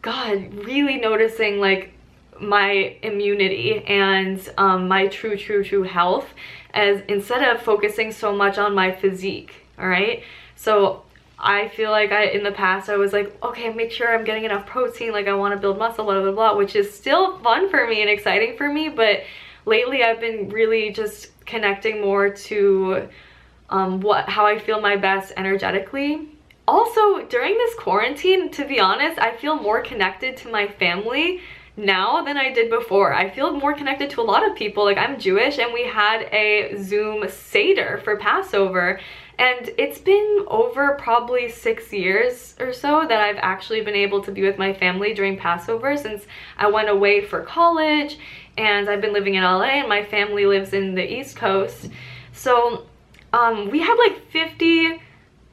God, 0.00 0.54
really 0.54 0.96
noticing 0.96 1.58
like 1.58 1.92
my 2.40 2.96
immunity 3.02 3.84
and 3.84 4.46
um, 4.56 4.88
my 4.88 5.08
true, 5.08 5.36
true, 5.36 5.62
true 5.62 5.82
health 5.82 6.28
as 6.72 7.02
instead 7.08 7.42
of 7.42 7.62
focusing 7.62 8.12
so 8.12 8.34
much 8.34 8.58
on 8.58 8.74
my 8.74 8.92
physique, 8.92 9.54
all 9.78 9.88
right? 9.88 10.22
So 10.56 11.02
I 11.38 11.68
feel 11.68 11.90
like 11.90 12.12
I 12.12 12.24
in 12.24 12.42
the 12.42 12.52
past 12.52 12.88
I 12.88 12.96
was 12.96 13.12
like, 13.12 13.36
okay, 13.42 13.72
make 13.72 13.92
sure 13.92 14.12
I'm 14.12 14.24
getting 14.24 14.44
enough 14.44 14.66
protein, 14.66 15.12
like 15.12 15.28
I 15.28 15.34
want 15.34 15.54
to 15.54 15.60
build 15.60 15.78
muscle, 15.78 16.04
blah, 16.04 16.20
blah, 16.20 16.32
blah, 16.32 16.56
which 16.56 16.74
is 16.74 16.92
still 16.92 17.38
fun 17.38 17.68
for 17.70 17.86
me 17.86 18.00
and 18.00 18.10
exciting 18.10 18.56
for 18.56 18.72
me, 18.72 18.88
but 18.88 19.22
lately 19.66 20.02
I've 20.02 20.20
been 20.20 20.48
really 20.48 20.90
just 20.90 21.28
connecting 21.44 22.00
more 22.00 22.30
to 22.30 23.08
um, 23.68 24.00
what 24.00 24.28
how 24.28 24.46
I 24.46 24.58
feel 24.58 24.80
my 24.80 24.96
best 24.96 25.32
energetically. 25.36 26.28
Also, 26.68 27.24
during 27.26 27.54
this 27.54 27.74
quarantine, 27.76 28.50
to 28.52 28.64
be 28.64 28.80
honest, 28.80 29.20
I 29.20 29.36
feel 29.36 29.54
more 29.56 29.82
connected 29.82 30.36
to 30.38 30.48
my 30.50 30.66
family 30.66 31.40
now 31.76 32.22
than 32.22 32.36
I 32.36 32.52
did 32.52 32.70
before. 32.70 33.12
I 33.12 33.28
feel 33.28 33.52
more 33.52 33.74
connected 33.74 34.10
to 34.10 34.20
a 34.20 34.22
lot 34.22 34.48
of 34.48 34.56
people. 34.56 34.84
Like 34.84 34.96
I'm 34.96 35.18
Jewish 35.18 35.58
and 35.58 35.72
we 35.72 35.84
had 35.84 36.22
a 36.32 36.76
Zoom 36.82 37.28
Seder 37.28 38.00
for 38.02 38.16
Passover 38.16 38.98
and 39.38 39.70
it's 39.76 39.98
been 39.98 40.44
over 40.48 40.94
probably 40.94 41.50
six 41.50 41.92
years 41.92 42.54
or 42.58 42.72
so 42.72 43.06
that 43.06 43.20
I've 43.20 43.38
actually 43.38 43.82
been 43.82 43.94
able 43.94 44.22
to 44.22 44.32
be 44.32 44.42
with 44.42 44.56
my 44.56 44.72
family 44.72 45.12
during 45.12 45.36
Passover 45.36 45.96
since 45.96 46.26
I 46.56 46.70
went 46.70 46.88
away 46.88 47.20
for 47.20 47.42
college 47.42 48.18
and 48.56 48.88
I've 48.88 49.02
been 49.02 49.12
living 49.12 49.34
in 49.34 49.42
LA 49.42 49.80
and 49.80 49.88
my 49.88 50.04
family 50.04 50.46
lives 50.46 50.72
in 50.72 50.94
the 50.94 51.04
East 51.04 51.36
Coast. 51.36 51.90
So 52.32 52.86
um, 53.34 53.70
we 53.70 53.80
had 53.80 53.96
like 53.96 54.30
50 54.30 55.02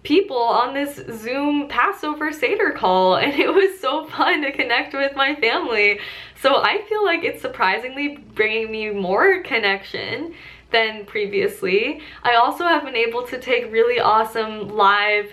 people 0.04 0.38
on 0.38 0.74
this 0.74 1.02
Zoom 1.22 1.68
Passover 1.68 2.32
Seder 2.32 2.72
call 2.72 3.16
and 3.18 3.34
it 3.34 3.54
was 3.54 3.80
so 3.80 4.06
fun 4.06 4.44
to 4.44 4.52
connect 4.54 4.94
with 4.94 5.14
my 5.16 5.36
family. 5.36 6.00
So 6.42 6.62
I 6.62 6.84
feel 6.88 7.04
like 7.04 7.24
it's 7.24 7.42
surprisingly 7.42 8.18
bringing 8.18 8.72
me 8.72 8.92
more 8.92 9.42
connection 9.44 10.34
than 10.74 11.06
previously. 11.06 12.02
I 12.24 12.36
also 12.36 12.66
have 12.66 12.84
been 12.84 12.98
able 12.98 13.26
to 13.28 13.40
take 13.40 13.72
really 13.72 14.02
awesome 14.02 14.68
live 14.68 15.32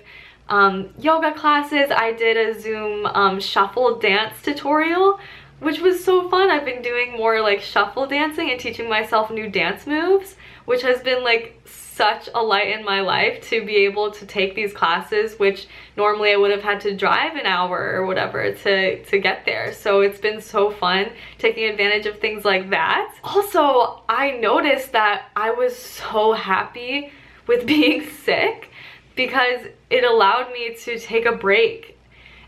um, 0.48 0.90
yoga 0.98 1.32
classes. 1.32 1.90
I 1.90 2.12
did 2.12 2.36
a 2.36 2.60
Zoom 2.60 3.06
um, 3.06 3.40
shuffle 3.40 3.98
dance 3.98 4.40
tutorial 4.42 5.18
which 5.60 5.80
was 5.80 6.02
so 6.02 6.28
fun. 6.28 6.50
I've 6.50 6.64
been 6.64 6.82
doing 6.82 7.12
more 7.12 7.40
like 7.40 7.60
shuffle 7.60 8.06
dancing 8.06 8.50
and 8.50 8.58
teaching 8.58 8.88
myself 8.88 9.30
new 9.30 9.48
dance 9.48 9.86
moves, 9.86 10.36
which 10.64 10.82
has 10.82 11.02
been 11.02 11.22
like 11.22 11.60
such 11.92 12.28
a 12.34 12.42
light 12.42 12.68
in 12.68 12.84
my 12.84 13.00
life 13.00 13.42
to 13.48 13.64
be 13.64 13.76
able 13.76 14.10
to 14.10 14.26
take 14.26 14.54
these 14.54 14.72
classes, 14.72 15.38
which 15.38 15.66
normally 15.96 16.32
I 16.32 16.36
would 16.36 16.50
have 16.50 16.62
had 16.62 16.80
to 16.82 16.96
drive 16.96 17.36
an 17.36 17.46
hour 17.46 17.92
or 17.94 18.06
whatever 18.06 18.52
to, 18.52 19.04
to 19.04 19.18
get 19.18 19.44
there. 19.44 19.72
So 19.72 20.00
it's 20.00 20.18
been 20.18 20.40
so 20.40 20.70
fun 20.70 21.10
taking 21.38 21.64
advantage 21.64 22.06
of 22.06 22.18
things 22.18 22.44
like 22.44 22.70
that. 22.70 23.14
Also, 23.22 24.02
I 24.08 24.32
noticed 24.32 24.92
that 24.92 25.28
I 25.36 25.50
was 25.50 25.76
so 25.76 26.32
happy 26.32 27.12
with 27.46 27.66
being 27.74 28.08
sick 28.08 28.70
because 29.16 29.66
it 29.90 30.04
allowed 30.04 30.52
me 30.52 30.74
to 30.74 30.98
take 30.98 31.26
a 31.26 31.32
break. 31.32 31.98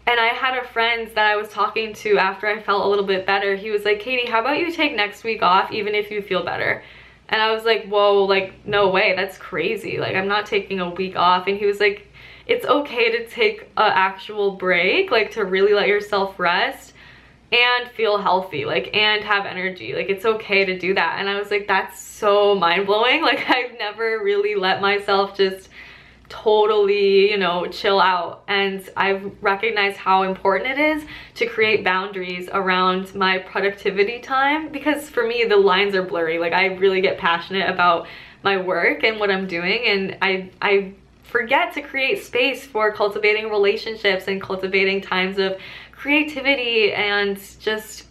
And 0.07 0.19
I 0.19 0.29
had 0.29 0.59
a 0.59 0.67
friend 0.67 1.09
that 1.15 1.27
I 1.27 1.37
was 1.37 1.49
talking 1.49 1.93
to 1.95 2.19
after 2.19 2.47
I 2.49 2.61
felt 2.61 2.85
a 2.85 2.89
little 2.89 3.05
bit 3.05 3.25
better. 3.25 3.55
He 3.55 3.71
was 3.71 3.85
like, 3.85 4.01
Katie, 4.01 4.29
how 4.29 4.41
about 4.41 4.59
you 4.59 4.73
take 4.73 4.97
next 4.97 5.23
week 5.23 5.43
off 5.43 5.71
even 5.71 5.95
if 5.95 6.11
you 6.11 6.23
feel 6.23 6.45
better? 6.45 6.83
And 7.33 7.41
I 7.41 7.51
was 7.51 7.65
like, 7.65 7.87
whoa, 7.87 8.25
like, 8.25 8.67
no 8.67 8.91
way, 8.91 9.15
that's 9.17 9.39
crazy. 9.39 9.97
Like, 9.97 10.15
I'm 10.15 10.29
not 10.29 10.45
taking 10.45 10.81
a 10.81 10.91
week 10.91 11.17
off. 11.17 11.47
And 11.47 11.57
he 11.57 11.65
was 11.65 11.81
like, 11.81 12.07
it's 12.47 12.67
okay 12.67 13.11
to 13.11 13.27
take 13.27 13.63
an 13.79 13.93
actual 13.95 14.53
break, 14.53 15.11
like 15.11 15.31
to 15.33 15.47
really 15.47 15.73
let 15.73 15.89
yourself 15.89 16.39
rest 16.39 16.93
and 17.51 17.89
feel 17.93 18.19
healthy, 18.19 18.67
like, 18.67 18.95
and 18.95 19.25
have 19.25 19.47
energy. 19.47 19.95
Like, 19.95 20.11
it's 20.11 20.27
okay 20.27 20.67
to 20.67 20.79
do 20.79 20.93
that. 20.95 21.17
And 21.21 21.29
I 21.29 21.39
was 21.39 21.51
like, 21.51 21.67
that's 21.67 21.99
so 21.99 22.55
mind 22.55 22.85
blowing. 22.87 23.23
Like, 23.33 23.49
I've 23.49 23.79
never 23.79 24.23
really 24.23 24.55
let 24.55 24.83
myself 24.83 25.35
just 25.35 25.71
totally, 26.33 27.31
you 27.31 27.37
know, 27.37 27.67
chill 27.67 28.01
out. 28.01 28.43
And 28.49 28.89
I've 28.97 29.31
recognized 29.43 29.99
how 29.99 30.23
important 30.23 30.71
it 30.71 30.79
is 30.79 31.05
to 31.35 31.47
create 31.47 31.85
boundaries 31.85 32.49
around 32.53 33.15
my 33.15 33.39
productivity 33.39 34.19
time 34.19 34.71
because 34.71 35.11
for 35.11 35.27
me, 35.27 35.45
the 35.45 35.57
lines 35.57 35.95
are 35.95 36.03
blurry. 36.03 36.39
Like, 36.39 36.55
I 36.55 36.67
really 36.77 37.03
get 37.03 37.19
passionate 37.19 37.69
about 37.69 38.07
my 38.43 38.57
work 38.57 39.05
and 39.05 39.21
what 39.21 39.31
I'm 39.31 39.47
doing 39.47 39.83
and 39.87 40.17
I, 40.21 40.51
I 40.61 40.95
forget 41.23 41.73
to 41.75 41.83
create 41.83 42.23
space 42.23 42.67
for 42.67 42.93
cultivating 42.93 43.49
relationships 43.49 44.27
and 44.29 44.43
cultivating 44.43 45.01
times 45.01 45.39
of 45.39 45.57
creativity 45.93 46.93
and 46.93 47.39
just 47.61 48.05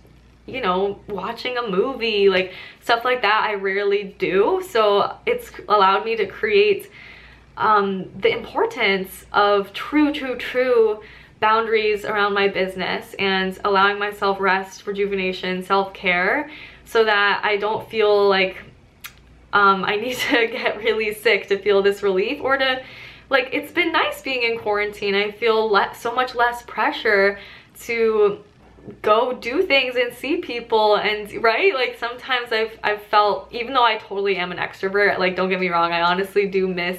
you 0.48 0.62
know 0.62 1.00
watching 1.08 1.58
a 1.58 1.68
movie 1.68 2.30
like 2.30 2.54
stuff 2.82 3.06
like 3.06 3.22
that 3.22 3.46
i 3.48 3.54
rarely 3.54 4.16
do 4.18 4.64
so 4.68 5.16
it's 5.28 5.52
allowed 5.70 6.04
me 6.04 6.16
to 6.16 6.26
create 6.26 6.90
um, 7.58 8.10
the 8.20 8.32
importance 8.32 9.26
of 9.34 9.74
true 9.74 10.12
true 10.14 10.36
true 10.36 11.02
boundaries 11.40 12.06
around 12.06 12.34
my 12.34 12.48
business 12.48 13.16
and 13.18 13.58
allowing 13.66 13.98
myself 13.98 14.40
rest 14.40 14.86
rejuvenation 14.86 15.64
self-care 15.64 16.50
so 16.86 17.04
that 17.04 17.42
i 17.44 17.58
don't 17.58 17.90
feel 17.90 18.30
like 18.30 18.58
um, 19.54 19.84
i 19.84 19.96
need 19.96 20.16
to 20.30 20.48
get 20.48 20.78
really 20.78 21.14
sick 21.14 21.48
to 21.48 21.58
feel 21.58 21.82
this 21.82 22.04
relief 22.04 22.40
or 22.42 22.58
to 22.58 22.82
like 23.32 23.50
it's 23.54 23.72
been 23.72 23.94
nice 23.94 24.22
being 24.22 24.44
in 24.44 24.60
quarantine. 24.60 25.16
I 25.16 25.32
feel 25.32 25.74
so 25.96 26.14
much 26.14 26.36
less 26.36 26.62
pressure 26.64 27.40
to 27.84 28.44
go 29.02 29.34
do 29.34 29.64
things 29.64 29.96
and 29.96 30.14
see 30.14 30.38
people 30.38 30.96
and 30.98 31.32
right 31.42 31.74
like 31.74 31.98
sometimes 32.00 32.52
I've 32.52 32.78
I've 32.84 33.02
felt 33.04 33.48
even 33.54 33.74
though 33.74 33.84
I 33.84 33.98
totally 33.98 34.38
am 34.38 34.52
an 34.52 34.58
extrovert 34.58 35.20
like 35.20 35.36
don't 35.36 35.50
get 35.50 35.60
me 35.60 35.70
wrong 35.70 35.92
I 35.92 36.02
honestly 36.02 36.48
do 36.48 36.68
miss 36.68 36.98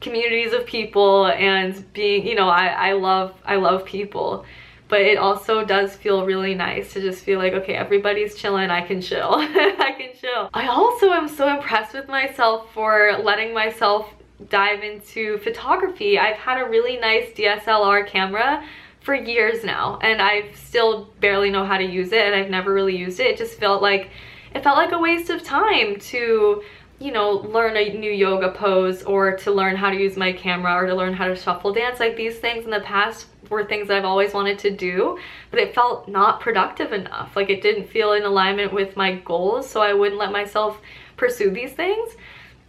communities 0.00 0.52
of 0.52 0.66
people 0.66 1.26
and 1.26 1.92
being 1.92 2.26
you 2.26 2.34
know 2.34 2.48
I 2.48 2.66
I 2.66 2.92
love 2.92 3.34
I 3.44 3.56
love 3.56 3.84
people 3.84 4.44
but 4.88 5.02
it 5.02 5.18
also 5.18 5.64
does 5.64 5.94
feel 5.94 6.24
really 6.24 6.54
nice 6.54 6.92
to 6.94 7.00
just 7.00 7.24
feel 7.24 7.38
like 7.38 7.52
okay 7.52 7.74
everybody's 7.74 8.34
chilling 8.36 8.70
I 8.70 8.80
can 8.80 9.00
chill 9.00 9.34
I 9.34 9.94
can 9.98 10.10
chill 10.18 10.50
I 10.54 10.68
also 10.68 11.10
am 11.10 11.28
so 11.28 11.48
impressed 11.48 11.94
with 11.94 12.08
myself 12.08 12.72
for 12.72 13.18
letting 13.22 13.52
myself 13.52 14.14
dive 14.48 14.82
into 14.82 15.38
photography. 15.38 16.18
I've 16.18 16.36
had 16.36 16.60
a 16.60 16.68
really 16.68 16.96
nice 16.96 17.32
DSLR 17.32 18.06
camera 18.06 18.64
for 19.00 19.14
years 19.14 19.64
now 19.64 19.98
and 20.02 20.20
I 20.20 20.52
still 20.52 21.06
barely 21.20 21.50
know 21.50 21.64
how 21.64 21.78
to 21.78 21.84
use 21.84 22.12
it 22.12 22.26
and 22.26 22.34
I've 22.34 22.50
never 22.50 22.72
really 22.72 22.96
used 22.96 23.20
it. 23.20 23.26
It 23.26 23.38
just 23.38 23.58
felt 23.58 23.82
like 23.82 24.10
it 24.54 24.62
felt 24.62 24.76
like 24.76 24.92
a 24.92 24.98
waste 24.98 25.30
of 25.30 25.42
time 25.42 25.98
to 26.00 26.62
you 27.00 27.12
know, 27.12 27.30
learn 27.30 27.76
a 27.76 27.92
new 27.92 28.10
yoga 28.10 28.50
pose 28.50 29.04
or 29.04 29.36
to 29.36 29.52
learn 29.52 29.76
how 29.76 29.90
to 29.90 29.96
use 29.96 30.16
my 30.16 30.32
camera 30.32 30.74
or 30.74 30.86
to 30.86 30.94
learn 30.94 31.14
how 31.14 31.28
to 31.28 31.36
shuffle 31.36 31.72
dance. 31.72 32.00
Like 32.00 32.16
these 32.16 32.38
things 32.38 32.64
in 32.64 32.70
the 32.70 32.80
past 32.80 33.26
were 33.48 33.64
things 33.64 33.88
I've 33.88 34.04
always 34.04 34.34
wanted 34.34 34.58
to 34.60 34.70
do, 34.70 35.18
but 35.50 35.60
it 35.60 35.74
felt 35.74 36.08
not 36.08 36.40
productive 36.40 36.92
enough. 36.92 37.36
Like 37.36 37.50
it 37.50 37.62
didn't 37.62 37.88
feel 37.88 38.12
in 38.12 38.24
alignment 38.24 38.72
with 38.72 38.96
my 38.96 39.14
goals, 39.14 39.68
so 39.70 39.80
I 39.80 39.94
wouldn't 39.94 40.18
let 40.18 40.32
myself 40.32 40.80
pursue 41.16 41.50
these 41.50 41.72
things. 41.72 42.14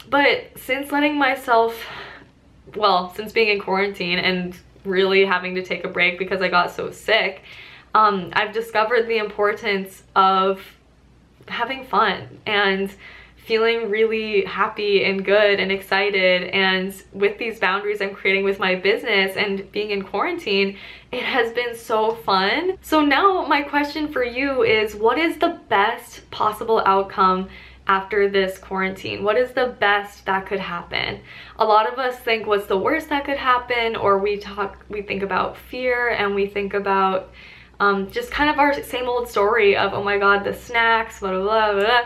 But 0.10 0.52
since 0.56 0.92
letting 0.92 1.18
myself, 1.18 1.84
well, 2.76 3.14
since 3.16 3.32
being 3.32 3.50
in 3.50 3.60
quarantine 3.60 4.20
and 4.20 4.56
really 4.86 5.26
having 5.26 5.56
to 5.56 5.64
take 5.64 5.84
a 5.86 5.90
break 5.90 6.20
because 6.20 6.42
I 6.42 6.50
got 6.50 6.72
so 6.72 6.92
sick, 6.92 7.42
um, 7.96 8.30
I've 8.34 8.54
discovered 8.54 9.08
the 9.08 9.18
importance 9.18 10.04
of 10.16 10.62
having 11.48 11.84
fun 11.84 12.40
and 12.46 12.94
feeling 13.50 13.90
really 13.90 14.46
happy 14.46 15.04
and 15.06 15.26
good 15.26 15.60
and 15.60 15.72
excited 15.72 16.44
and 16.52 17.02
with 17.14 17.36
these 17.40 17.58
boundaries 17.58 18.00
I'm 18.00 18.14
creating 18.14 18.44
with 18.44 18.60
my 18.60 18.76
business 18.76 19.36
and 19.38 19.72
being 19.72 19.90
in 19.90 20.04
quarantine 20.04 20.78
it 21.12 21.24
has 21.24 21.52
been 21.54 21.76
so 21.76 22.14
fun 22.14 22.78
so 22.82 23.02
now 23.04 23.48
my 23.48 23.64
question 23.64 24.08
for 24.08 24.24
you 24.24 24.62
is 24.62 24.94
what 24.94 25.18
is 25.18 25.38
the 25.38 25.60
best 25.68 26.30
possible 26.30 26.84
outcome 26.86 27.50
after 27.88 28.30
this 28.30 28.60
quarantine? 28.60 29.24
What 29.24 29.36
is 29.36 29.52
the 29.54 29.76
best 29.80 30.28
that 30.28 30.46
could 30.46 30.60
happen? 30.60 31.22
A 31.58 31.66
lot 31.66 31.92
of 31.92 31.98
us 31.98 32.20
think 32.20 32.46
what's 32.46 32.68
the 32.68 32.78
worst 32.78 33.10
that 33.10 33.26
could 33.26 33.40
happen 33.40 33.96
or 33.96 34.20
we 34.20 34.38
talk 34.38 34.86
we 34.90 35.02
think 35.02 35.24
about 35.24 35.58
fear 35.58 36.10
and 36.10 36.36
we 36.36 36.46
think 36.46 36.76
about 36.76 37.32
um, 37.80 38.12
just 38.12 38.30
kind 38.30 38.48
of 38.52 38.60
our 38.60 38.80
same 38.84 39.10
old 39.10 39.28
story 39.28 39.76
of 39.76 39.94
oh 39.94 40.04
my 40.04 40.20
god 40.20 40.44
the 40.44 40.54
snacks 40.54 41.22
blah 41.22 41.32
blah 41.32 41.42
blah, 41.42 41.74
blah. 41.74 42.02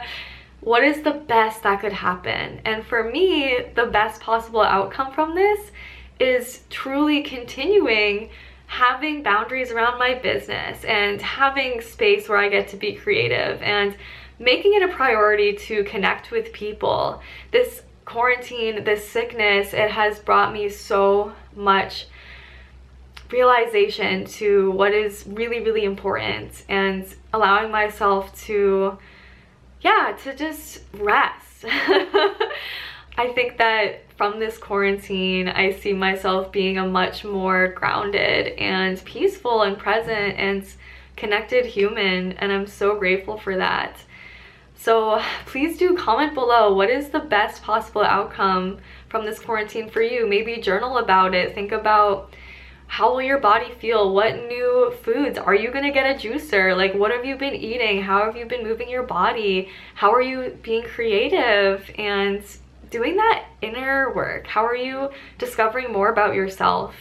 What 0.63 0.84
is 0.84 1.02
the 1.02 1.12
best 1.12 1.63
that 1.63 1.82
could 1.82 1.93
happen 1.93 2.62
and 2.65 2.86
for 2.86 3.04
me 3.04 3.58
the 3.76 3.86
best 3.86 4.21
possible 4.21 4.62
outcome 4.62 5.12
from 5.13 5.36
this 5.36 5.71
is 6.19 6.62
truly 6.69 7.21
continuing 7.21 8.30
having 8.67 9.21
boundaries 9.21 9.71
around 9.71 9.99
my 9.99 10.15
business 10.15 10.84
and 10.86 11.21
having 11.21 11.80
space 11.80 12.28
where 12.28 12.39
I 12.39 12.49
get 12.49 12.67
to 12.69 12.78
be 12.78 12.93
creative 12.93 13.62
and 13.62 13.95
making 14.39 14.73
it 14.73 14.82
a 14.82 14.88
priority 14.88 15.54
to 15.54 15.84
connect 15.84 16.32
with 16.32 16.52
people. 16.54 17.21
This 17.52 17.84
quarantine, 18.06 18.84
this 18.84 19.08
sickness, 19.08 19.73
it 19.73 19.91
has 19.91 20.17
brought 20.19 20.54
me 20.54 20.69
so 20.69 21.34
much 21.56 22.08
realization 23.32 24.26
to 24.26 24.71
what 24.71 24.91
is 24.91 25.26
really, 25.28 25.60
really 25.60 25.86
important 25.86 26.63
and 26.67 27.06
allowing 27.34 27.71
myself 27.71 28.36
to, 28.45 28.97
yeah, 29.84 30.15
to 30.24 30.36
just 30.36 30.82
rest. 30.98 31.65
I 33.15 33.32
think 33.36 33.58
that 33.58 34.02
from 34.17 34.39
this 34.39 34.58
quarantine, 34.58 35.48
I 35.48 35.72
see 35.72 35.93
myself 35.93 36.52
being 36.52 36.78
a 36.78 36.88
much 36.88 37.24
more 37.24 37.67
grounded 37.69 38.48
and 38.58 39.04
peaceful 39.06 39.62
and 39.62 39.78
present 39.78 40.39
and 40.39 40.65
connected 41.15 41.65
human, 41.65 42.32
and 42.34 42.52
I'm 42.52 42.65
so 42.65 42.98
grateful 42.98 43.38
for 43.38 43.58
that. 43.58 43.98
So 44.76 45.22
please 45.46 45.78
do 45.78 45.96
comment 45.96 46.34
below 46.34 46.74
what 46.74 46.89
is 46.89 47.10
the 47.10 47.19
best 47.19 47.63
possible 47.63 48.04
outcome 48.04 48.80
from 49.10 49.26
this 49.26 49.39
quarantine 49.39 49.89
for 49.89 50.02
you. 50.02 50.28
Maybe 50.28 50.58
journal 50.58 50.98
about 50.98 51.34
it. 51.36 51.54
Think 51.54 51.72
about 51.72 52.34
how 52.93 53.12
will 53.12 53.23
your 53.23 53.39
body 53.39 53.71
feel? 53.79 54.13
What 54.13 54.36
new 54.36 54.93
foods? 55.01 55.39
Are 55.39 55.56
you 55.56 55.71
gonna 55.71 55.91
get 55.91 56.15
a 56.15 56.19
juicer? 56.19 56.77
Like 56.77 56.93
what 56.93 57.10
have 57.10 57.25
you 57.25 57.36
been 57.36 57.56
eating? 57.56 58.03
How 58.03 58.23
have 58.23 58.38
you 58.38 58.45
been 58.45 58.62
moving 58.62 58.88
your 58.88 59.01
body? 59.01 59.69
How 59.95 60.13
are 60.13 60.21
you 60.21 60.56
being 60.62 60.84
creative 60.84 61.89
and 61.97 62.43
doing 62.91 63.15
that 63.15 63.45
inner 63.63 64.13
work? 64.13 64.45
How 64.45 64.63
are 64.63 64.75
you 64.75 65.10
discovering 65.39 65.91
more 65.91 66.10
about 66.10 66.36
yourself? 66.36 66.93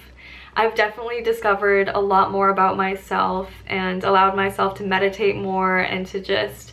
I've 0.57 0.75
definitely 0.75 1.23
discovered 1.23 1.91
a 1.91 2.01
lot 2.01 2.31
more 2.31 2.49
about 2.49 2.79
myself 2.79 3.51
and 3.67 4.03
allowed 4.03 4.35
myself 4.35 4.75
to 4.77 4.85
meditate 4.85 5.37
more 5.37 5.77
and 5.77 6.07
to 6.07 6.21
just 6.21 6.72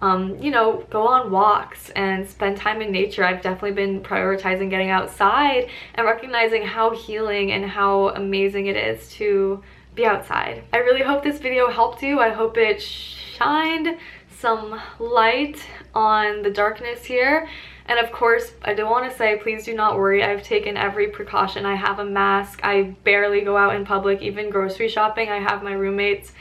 um, 0.00 0.40
you 0.40 0.50
know, 0.50 0.84
go 0.90 1.06
on 1.06 1.30
walks 1.30 1.90
and 1.90 2.28
spend 2.28 2.56
time 2.56 2.80
in 2.80 2.92
nature. 2.92 3.24
I've 3.24 3.42
definitely 3.42 3.72
been 3.72 4.00
prioritizing 4.00 4.70
getting 4.70 4.90
outside 4.90 5.68
and 5.94 6.06
recognizing 6.06 6.62
how 6.62 6.90
healing 6.90 7.52
and 7.52 7.64
how 7.64 8.10
amazing 8.10 8.66
it 8.66 8.76
is 8.76 9.08
to 9.14 9.62
be 9.94 10.06
outside. 10.06 10.62
I 10.72 10.78
really 10.78 11.02
hope 11.02 11.24
this 11.24 11.38
video 11.38 11.68
helped 11.70 12.02
you. 12.02 12.20
I 12.20 12.30
hope 12.30 12.56
it 12.56 12.80
shined 12.80 13.98
some 14.38 14.80
light 15.00 15.60
on 15.94 16.42
the 16.42 16.50
darkness 16.50 17.04
here. 17.04 17.48
And 17.86 17.98
of 17.98 18.12
course, 18.12 18.52
I 18.62 18.74
do 18.74 18.84
want 18.84 19.10
to 19.10 19.16
say, 19.16 19.38
please 19.42 19.64
do 19.64 19.74
not 19.74 19.96
worry. 19.96 20.22
I've 20.22 20.42
taken 20.42 20.76
every 20.76 21.08
precaution. 21.08 21.64
I 21.64 21.74
have 21.74 21.98
a 21.98 22.04
mask. 22.04 22.60
I 22.62 22.94
barely 23.02 23.40
go 23.40 23.56
out 23.56 23.74
in 23.74 23.84
public, 23.84 24.20
even 24.22 24.50
grocery 24.50 24.88
shopping. 24.88 25.30
I 25.30 25.38
have 25.38 25.62
my 25.62 25.72
roommates 25.72 26.32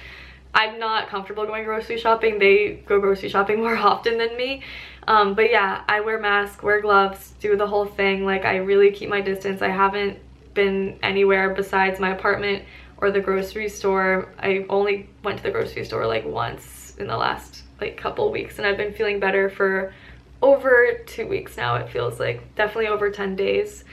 I'm 0.57 0.79
not 0.79 1.07
comfortable 1.07 1.45
going 1.45 1.63
grocery 1.65 1.99
shopping. 1.99 2.39
They 2.39 2.81
go 2.87 2.99
grocery 2.99 3.29
shopping 3.29 3.59
more 3.63 3.77
often 3.77 4.17
than 4.17 4.35
me. 4.35 4.63
Um, 5.07 5.35
but 5.35 5.51
yeah, 5.51 5.83
I 5.87 6.01
wear 6.01 6.19
masks, 6.19 6.63
wear 6.63 6.81
gloves, 6.81 7.33
do 7.39 7.55
the 7.55 7.67
whole 7.67 7.85
thing. 7.85 8.25
Like 8.25 8.43
I 8.43 8.57
really 8.57 8.91
keep 8.91 9.07
my 9.07 9.21
distance. 9.21 9.61
I 9.61 9.69
haven't 9.69 10.17
been 10.55 10.97
anywhere 11.03 11.53
besides 11.53 11.99
my 11.99 12.09
apartment 12.09 12.65
or 12.97 13.11
the 13.11 13.21
grocery 13.21 13.69
store. 13.69 14.33
I 14.39 14.65
only 14.67 15.07
went 15.23 15.37
to 15.37 15.43
the 15.43 15.51
grocery 15.51 15.85
store 15.85 16.07
like 16.07 16.25
once 16.25 16.95
in 16.97 17.05
the 17.05 17.15
last 17.15 17.61
like 17.79 17.95
couple 17.95 18.31
weeks 18.31 18.57
and 18.57 18.65
I've 18.65 18.77
been 18.77 18.93
feeling 18.93 19.19
better 19.19 19.51
for 19.51 19.93
over 20.41 20.99
two 21.05 21.27
weeks 21.27 21.57
now 21.57 21.75
it 21.75 21.89
feels 21.89 22.19
like 22.19 22.55
definitely 22.55 22.87
over 22.87 23.11
10 23.11 23.35
days 23.35 23.83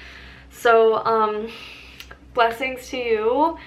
So, 0.50 1.04
um, 1.04 1.50
blessings 2.32 2.88
to 2.90 2.96
you. 2.96 3.58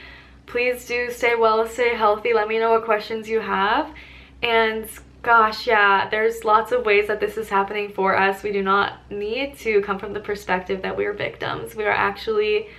Please 0.47 0.85
do 0.85 1.11
stay 1.11 1.35
well, 1.35 1.67
stay 1.67 1.95
healthy. 1.95 2.33
Let 2.33 2.47
me 2.47 2.57
know 2.57 2.71
what 2.71 2.85
questions 2.85 3.27
you 3.29 3.41
have. 3.41 3.93
And 4.41 4.89
gosh, 5.21 5.67
yeah, 5.67 6.09
there's 6.09 6.45
lots 6.45 6.71
of 6.71 6.85
ways 6.85 7.07
that 7.09 7.19
this 7.19 7.37
is 7.37 7.49
happening 7.49 7.91
for 7.91 8.17
us. 8.17 8.43
We 8.43 8.53
do 8.53 8.63
not 8.63 9.11
need 9.11 9.57
to 9.59 9.81
come 9.81 9.99
from 9.99 10.13
the 10.13 10.21
perspective 10.21 10.81
that 10.83 10.95
we're 10.95 11.13
victims. 11.13 11.75
We 11.75 11.83
are 11.83 11.91
actually 11.91 12.69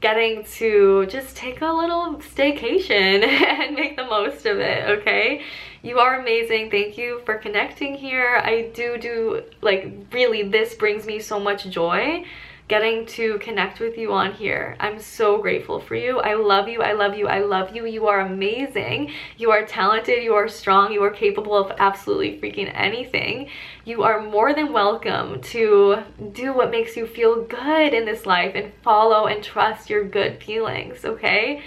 getting 0.00 0.44
to 0.44 1.06
just 1.06 1.34
take 1.34 1.62
a 1.62 1.72
little 1.72 2.16
staycation 2.16 3.22
and 3.26 3.74
make 3.74 3.96
the 3.96 4.04
most 4.04 4.44
of 4.44 4.58
it, 4.58 4.88
okay? 5.00 5.42
You 5.82 5.98
are 5.98 6.20
amazing. 6.20 6.70
Thank 6.70 6.98
you 6.98 7.22
for 7.24 7.36
connecting 7.36 7.94
here. 7.94 8.40
I 8.44 8.70
do 8.74 8.98
do, 8.98 9.44
like, 9.62 9.92
really, 10.12 10.42
this 10.42 10.74
brings 10.74 11.06
me 11.06 11.20
so 11.20 11.40
much 11.40 11.68
joy 11.70 12.24
getting 12.68 13.06
to 13.06 13.38
connect 13.38 13.80
with 13.80 13.96
you 13.96 14.12
on 14.12 14.32
here. 14.32 14.76
I'm 14.78 15.00
so 15.00 15.38
grateful 15.38 15.80
for 15.80 15.94
you. 15.94 16.20
I 16.20 16.34
love 16.34 16.68
you. 16.68 16.82
I 16.82 16.92
love 16.92 17.16
you. 17.16 17.26
I 17.26 17.40
love 17.40 17.74
you. 17.74 17.86
You 17.86 18.06
are 18.06 18.20
amazing. 18.20 19.10
You 19.38 19.50
are 19.50 19.64
talented. 19.64 20.22
You 20.22 20.34
are 20.34 20.48
strong. 20.48 20.92
You 20.92 21.02
are 21.02 21.10
capable 21.10 21.56
of 21.56 21.74
absolutely 21.78 22.38
freaking 22.38 22.70
anything. 22.74 23.48
You 23.86 24.02
are 24.02 24.20
more 24.20 24.52
than 24.52 24.74
welcome 24.74 25.40
to 25.40 26.02
do 26.32 26.52
what 26.52 26.70
makes 26.70 26.94
you 26.94 27.06
feel 27.06 27.42
good 27.42 27.94
in 27.94 28.04
this 28.04 28.26
life 28.26 28.52
and 28.54 28.70
follow 28.82 29.26
and 29.26 29.42
trust 29.42 29.88
your 29.88 30.04
good 30.04 30.42
feelings, 30.42 31.06
okay? 31.06 31.62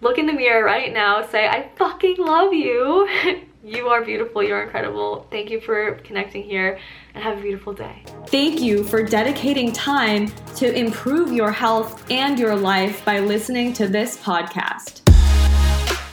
Look 0.00 0.18
in 0.18 0.26
the 0.26 0.32
mirror 0.32 0.64
right 0.64 0.92
now, 0.92 1.24
say, 1.24 1.46
I 1.46 1.70
fucking 1.76 2.16
love 2.18 2.52
you. 2.52 3.08
You 3.66 3.88
are 3.88 4.04
beautiful. 4.04 4.42
You're 4.42 4.62
incredible. 4.62 5.26
Thank 5.30 5.48
you 5.48 5.58
for 5.58 5.92
connecting 6.04 6.42
here 6.42 6.78
and 7.14 7.24
have 7.24 7.38
a 7.38 7.40
beautiful 7.40 7.72
day. 7.72 8.04
Thank 8.26 8.60
you 8.60 8.84
for 8.84 9.02
dedicating 9.02 9.72
time 9.72 10.30
to 10.56 10.70
improve 10.78 11.32
your 11.32 11.50
health 11.50 12.04
and 12.10 12.38
your 12.38 12.54
life 12.54 13.02
by 13.06 13.20
listening 13.20 13.72
to 13.74 13.88
this 13.88 14.18
podcast. 14.18 15.00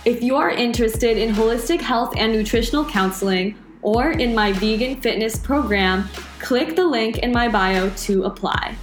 If 0.05 0.23
you 0.23 0.37
are 0.37 0.49
interested 0.49 1.17
in 1.17 1.35
holistic 1.35 1.81
health 1.81 2.13
and 2.15 2.31
nutritional 2.31 2.85
counseling 2.85 3.57
or 3.81 4.11
in 4.11 4.33
my 4.33 4.53
vegan 4.53 5.01
fitness 5.01 5.37
program, 5.37 6.07
click 6.39 6.77
the 6.77 6.85
link 6.85 7.17
in 7.17 7.33
my 7.33 7.49
bio 7.49 7.89
to 7.89 8.23
apply. 8.23 8.75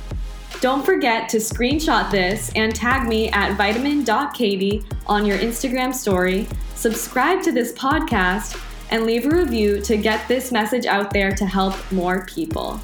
Don't 0.61 0.85
forget 0.85 1.31
to 1.31 1.39
screenshot 1.39 2.11
this 2.11 2.53
and 2.55 2.75
tag 2.75 3.09
me 3.09 3.31
at 3.31 3.57
vitamin.katie 3.57 4.85
on 5.07 5.25
your 5.25 5.39
Instagram 5.39 5.95
story 5.95 6.47
subscribe 6.79 7.43
to 7.43 7.53
this 7.53 7.73
podcast, 7.73 8.61
and 8.91 9.05
leave 9.05 9.27
a 9.27 9.31
review 9.31 9.81
to 9.83 9.97
get 9.97 10.27
this 10.29 10.51
message 10.51 10.87
out 10.87 11.13
there 11.13 11.35
to 11.35 11.45
help 11.45 11.75
more 11.93 12.25
people. 12.27 12.79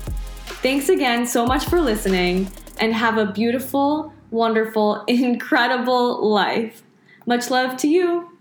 Thanks 0.61 0.89
again 0.89 1.27
so 1.27 1.47
much 1.47 1.65
for 1.67 1.81
listening, 1.81 2.51
and 2.81 2.93
have 2.93 3.19
a 3.19 3.27
beautiful, 3.27 4.13
wonderful, 4.31 5.05
incredible 5.09 6.29
life. 6.29 6.83
Much 7.25 7.51
love 7.51 7.77
to 7.79 7.89
you. 7.89 8.37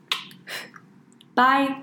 Bye. 1.36 1.83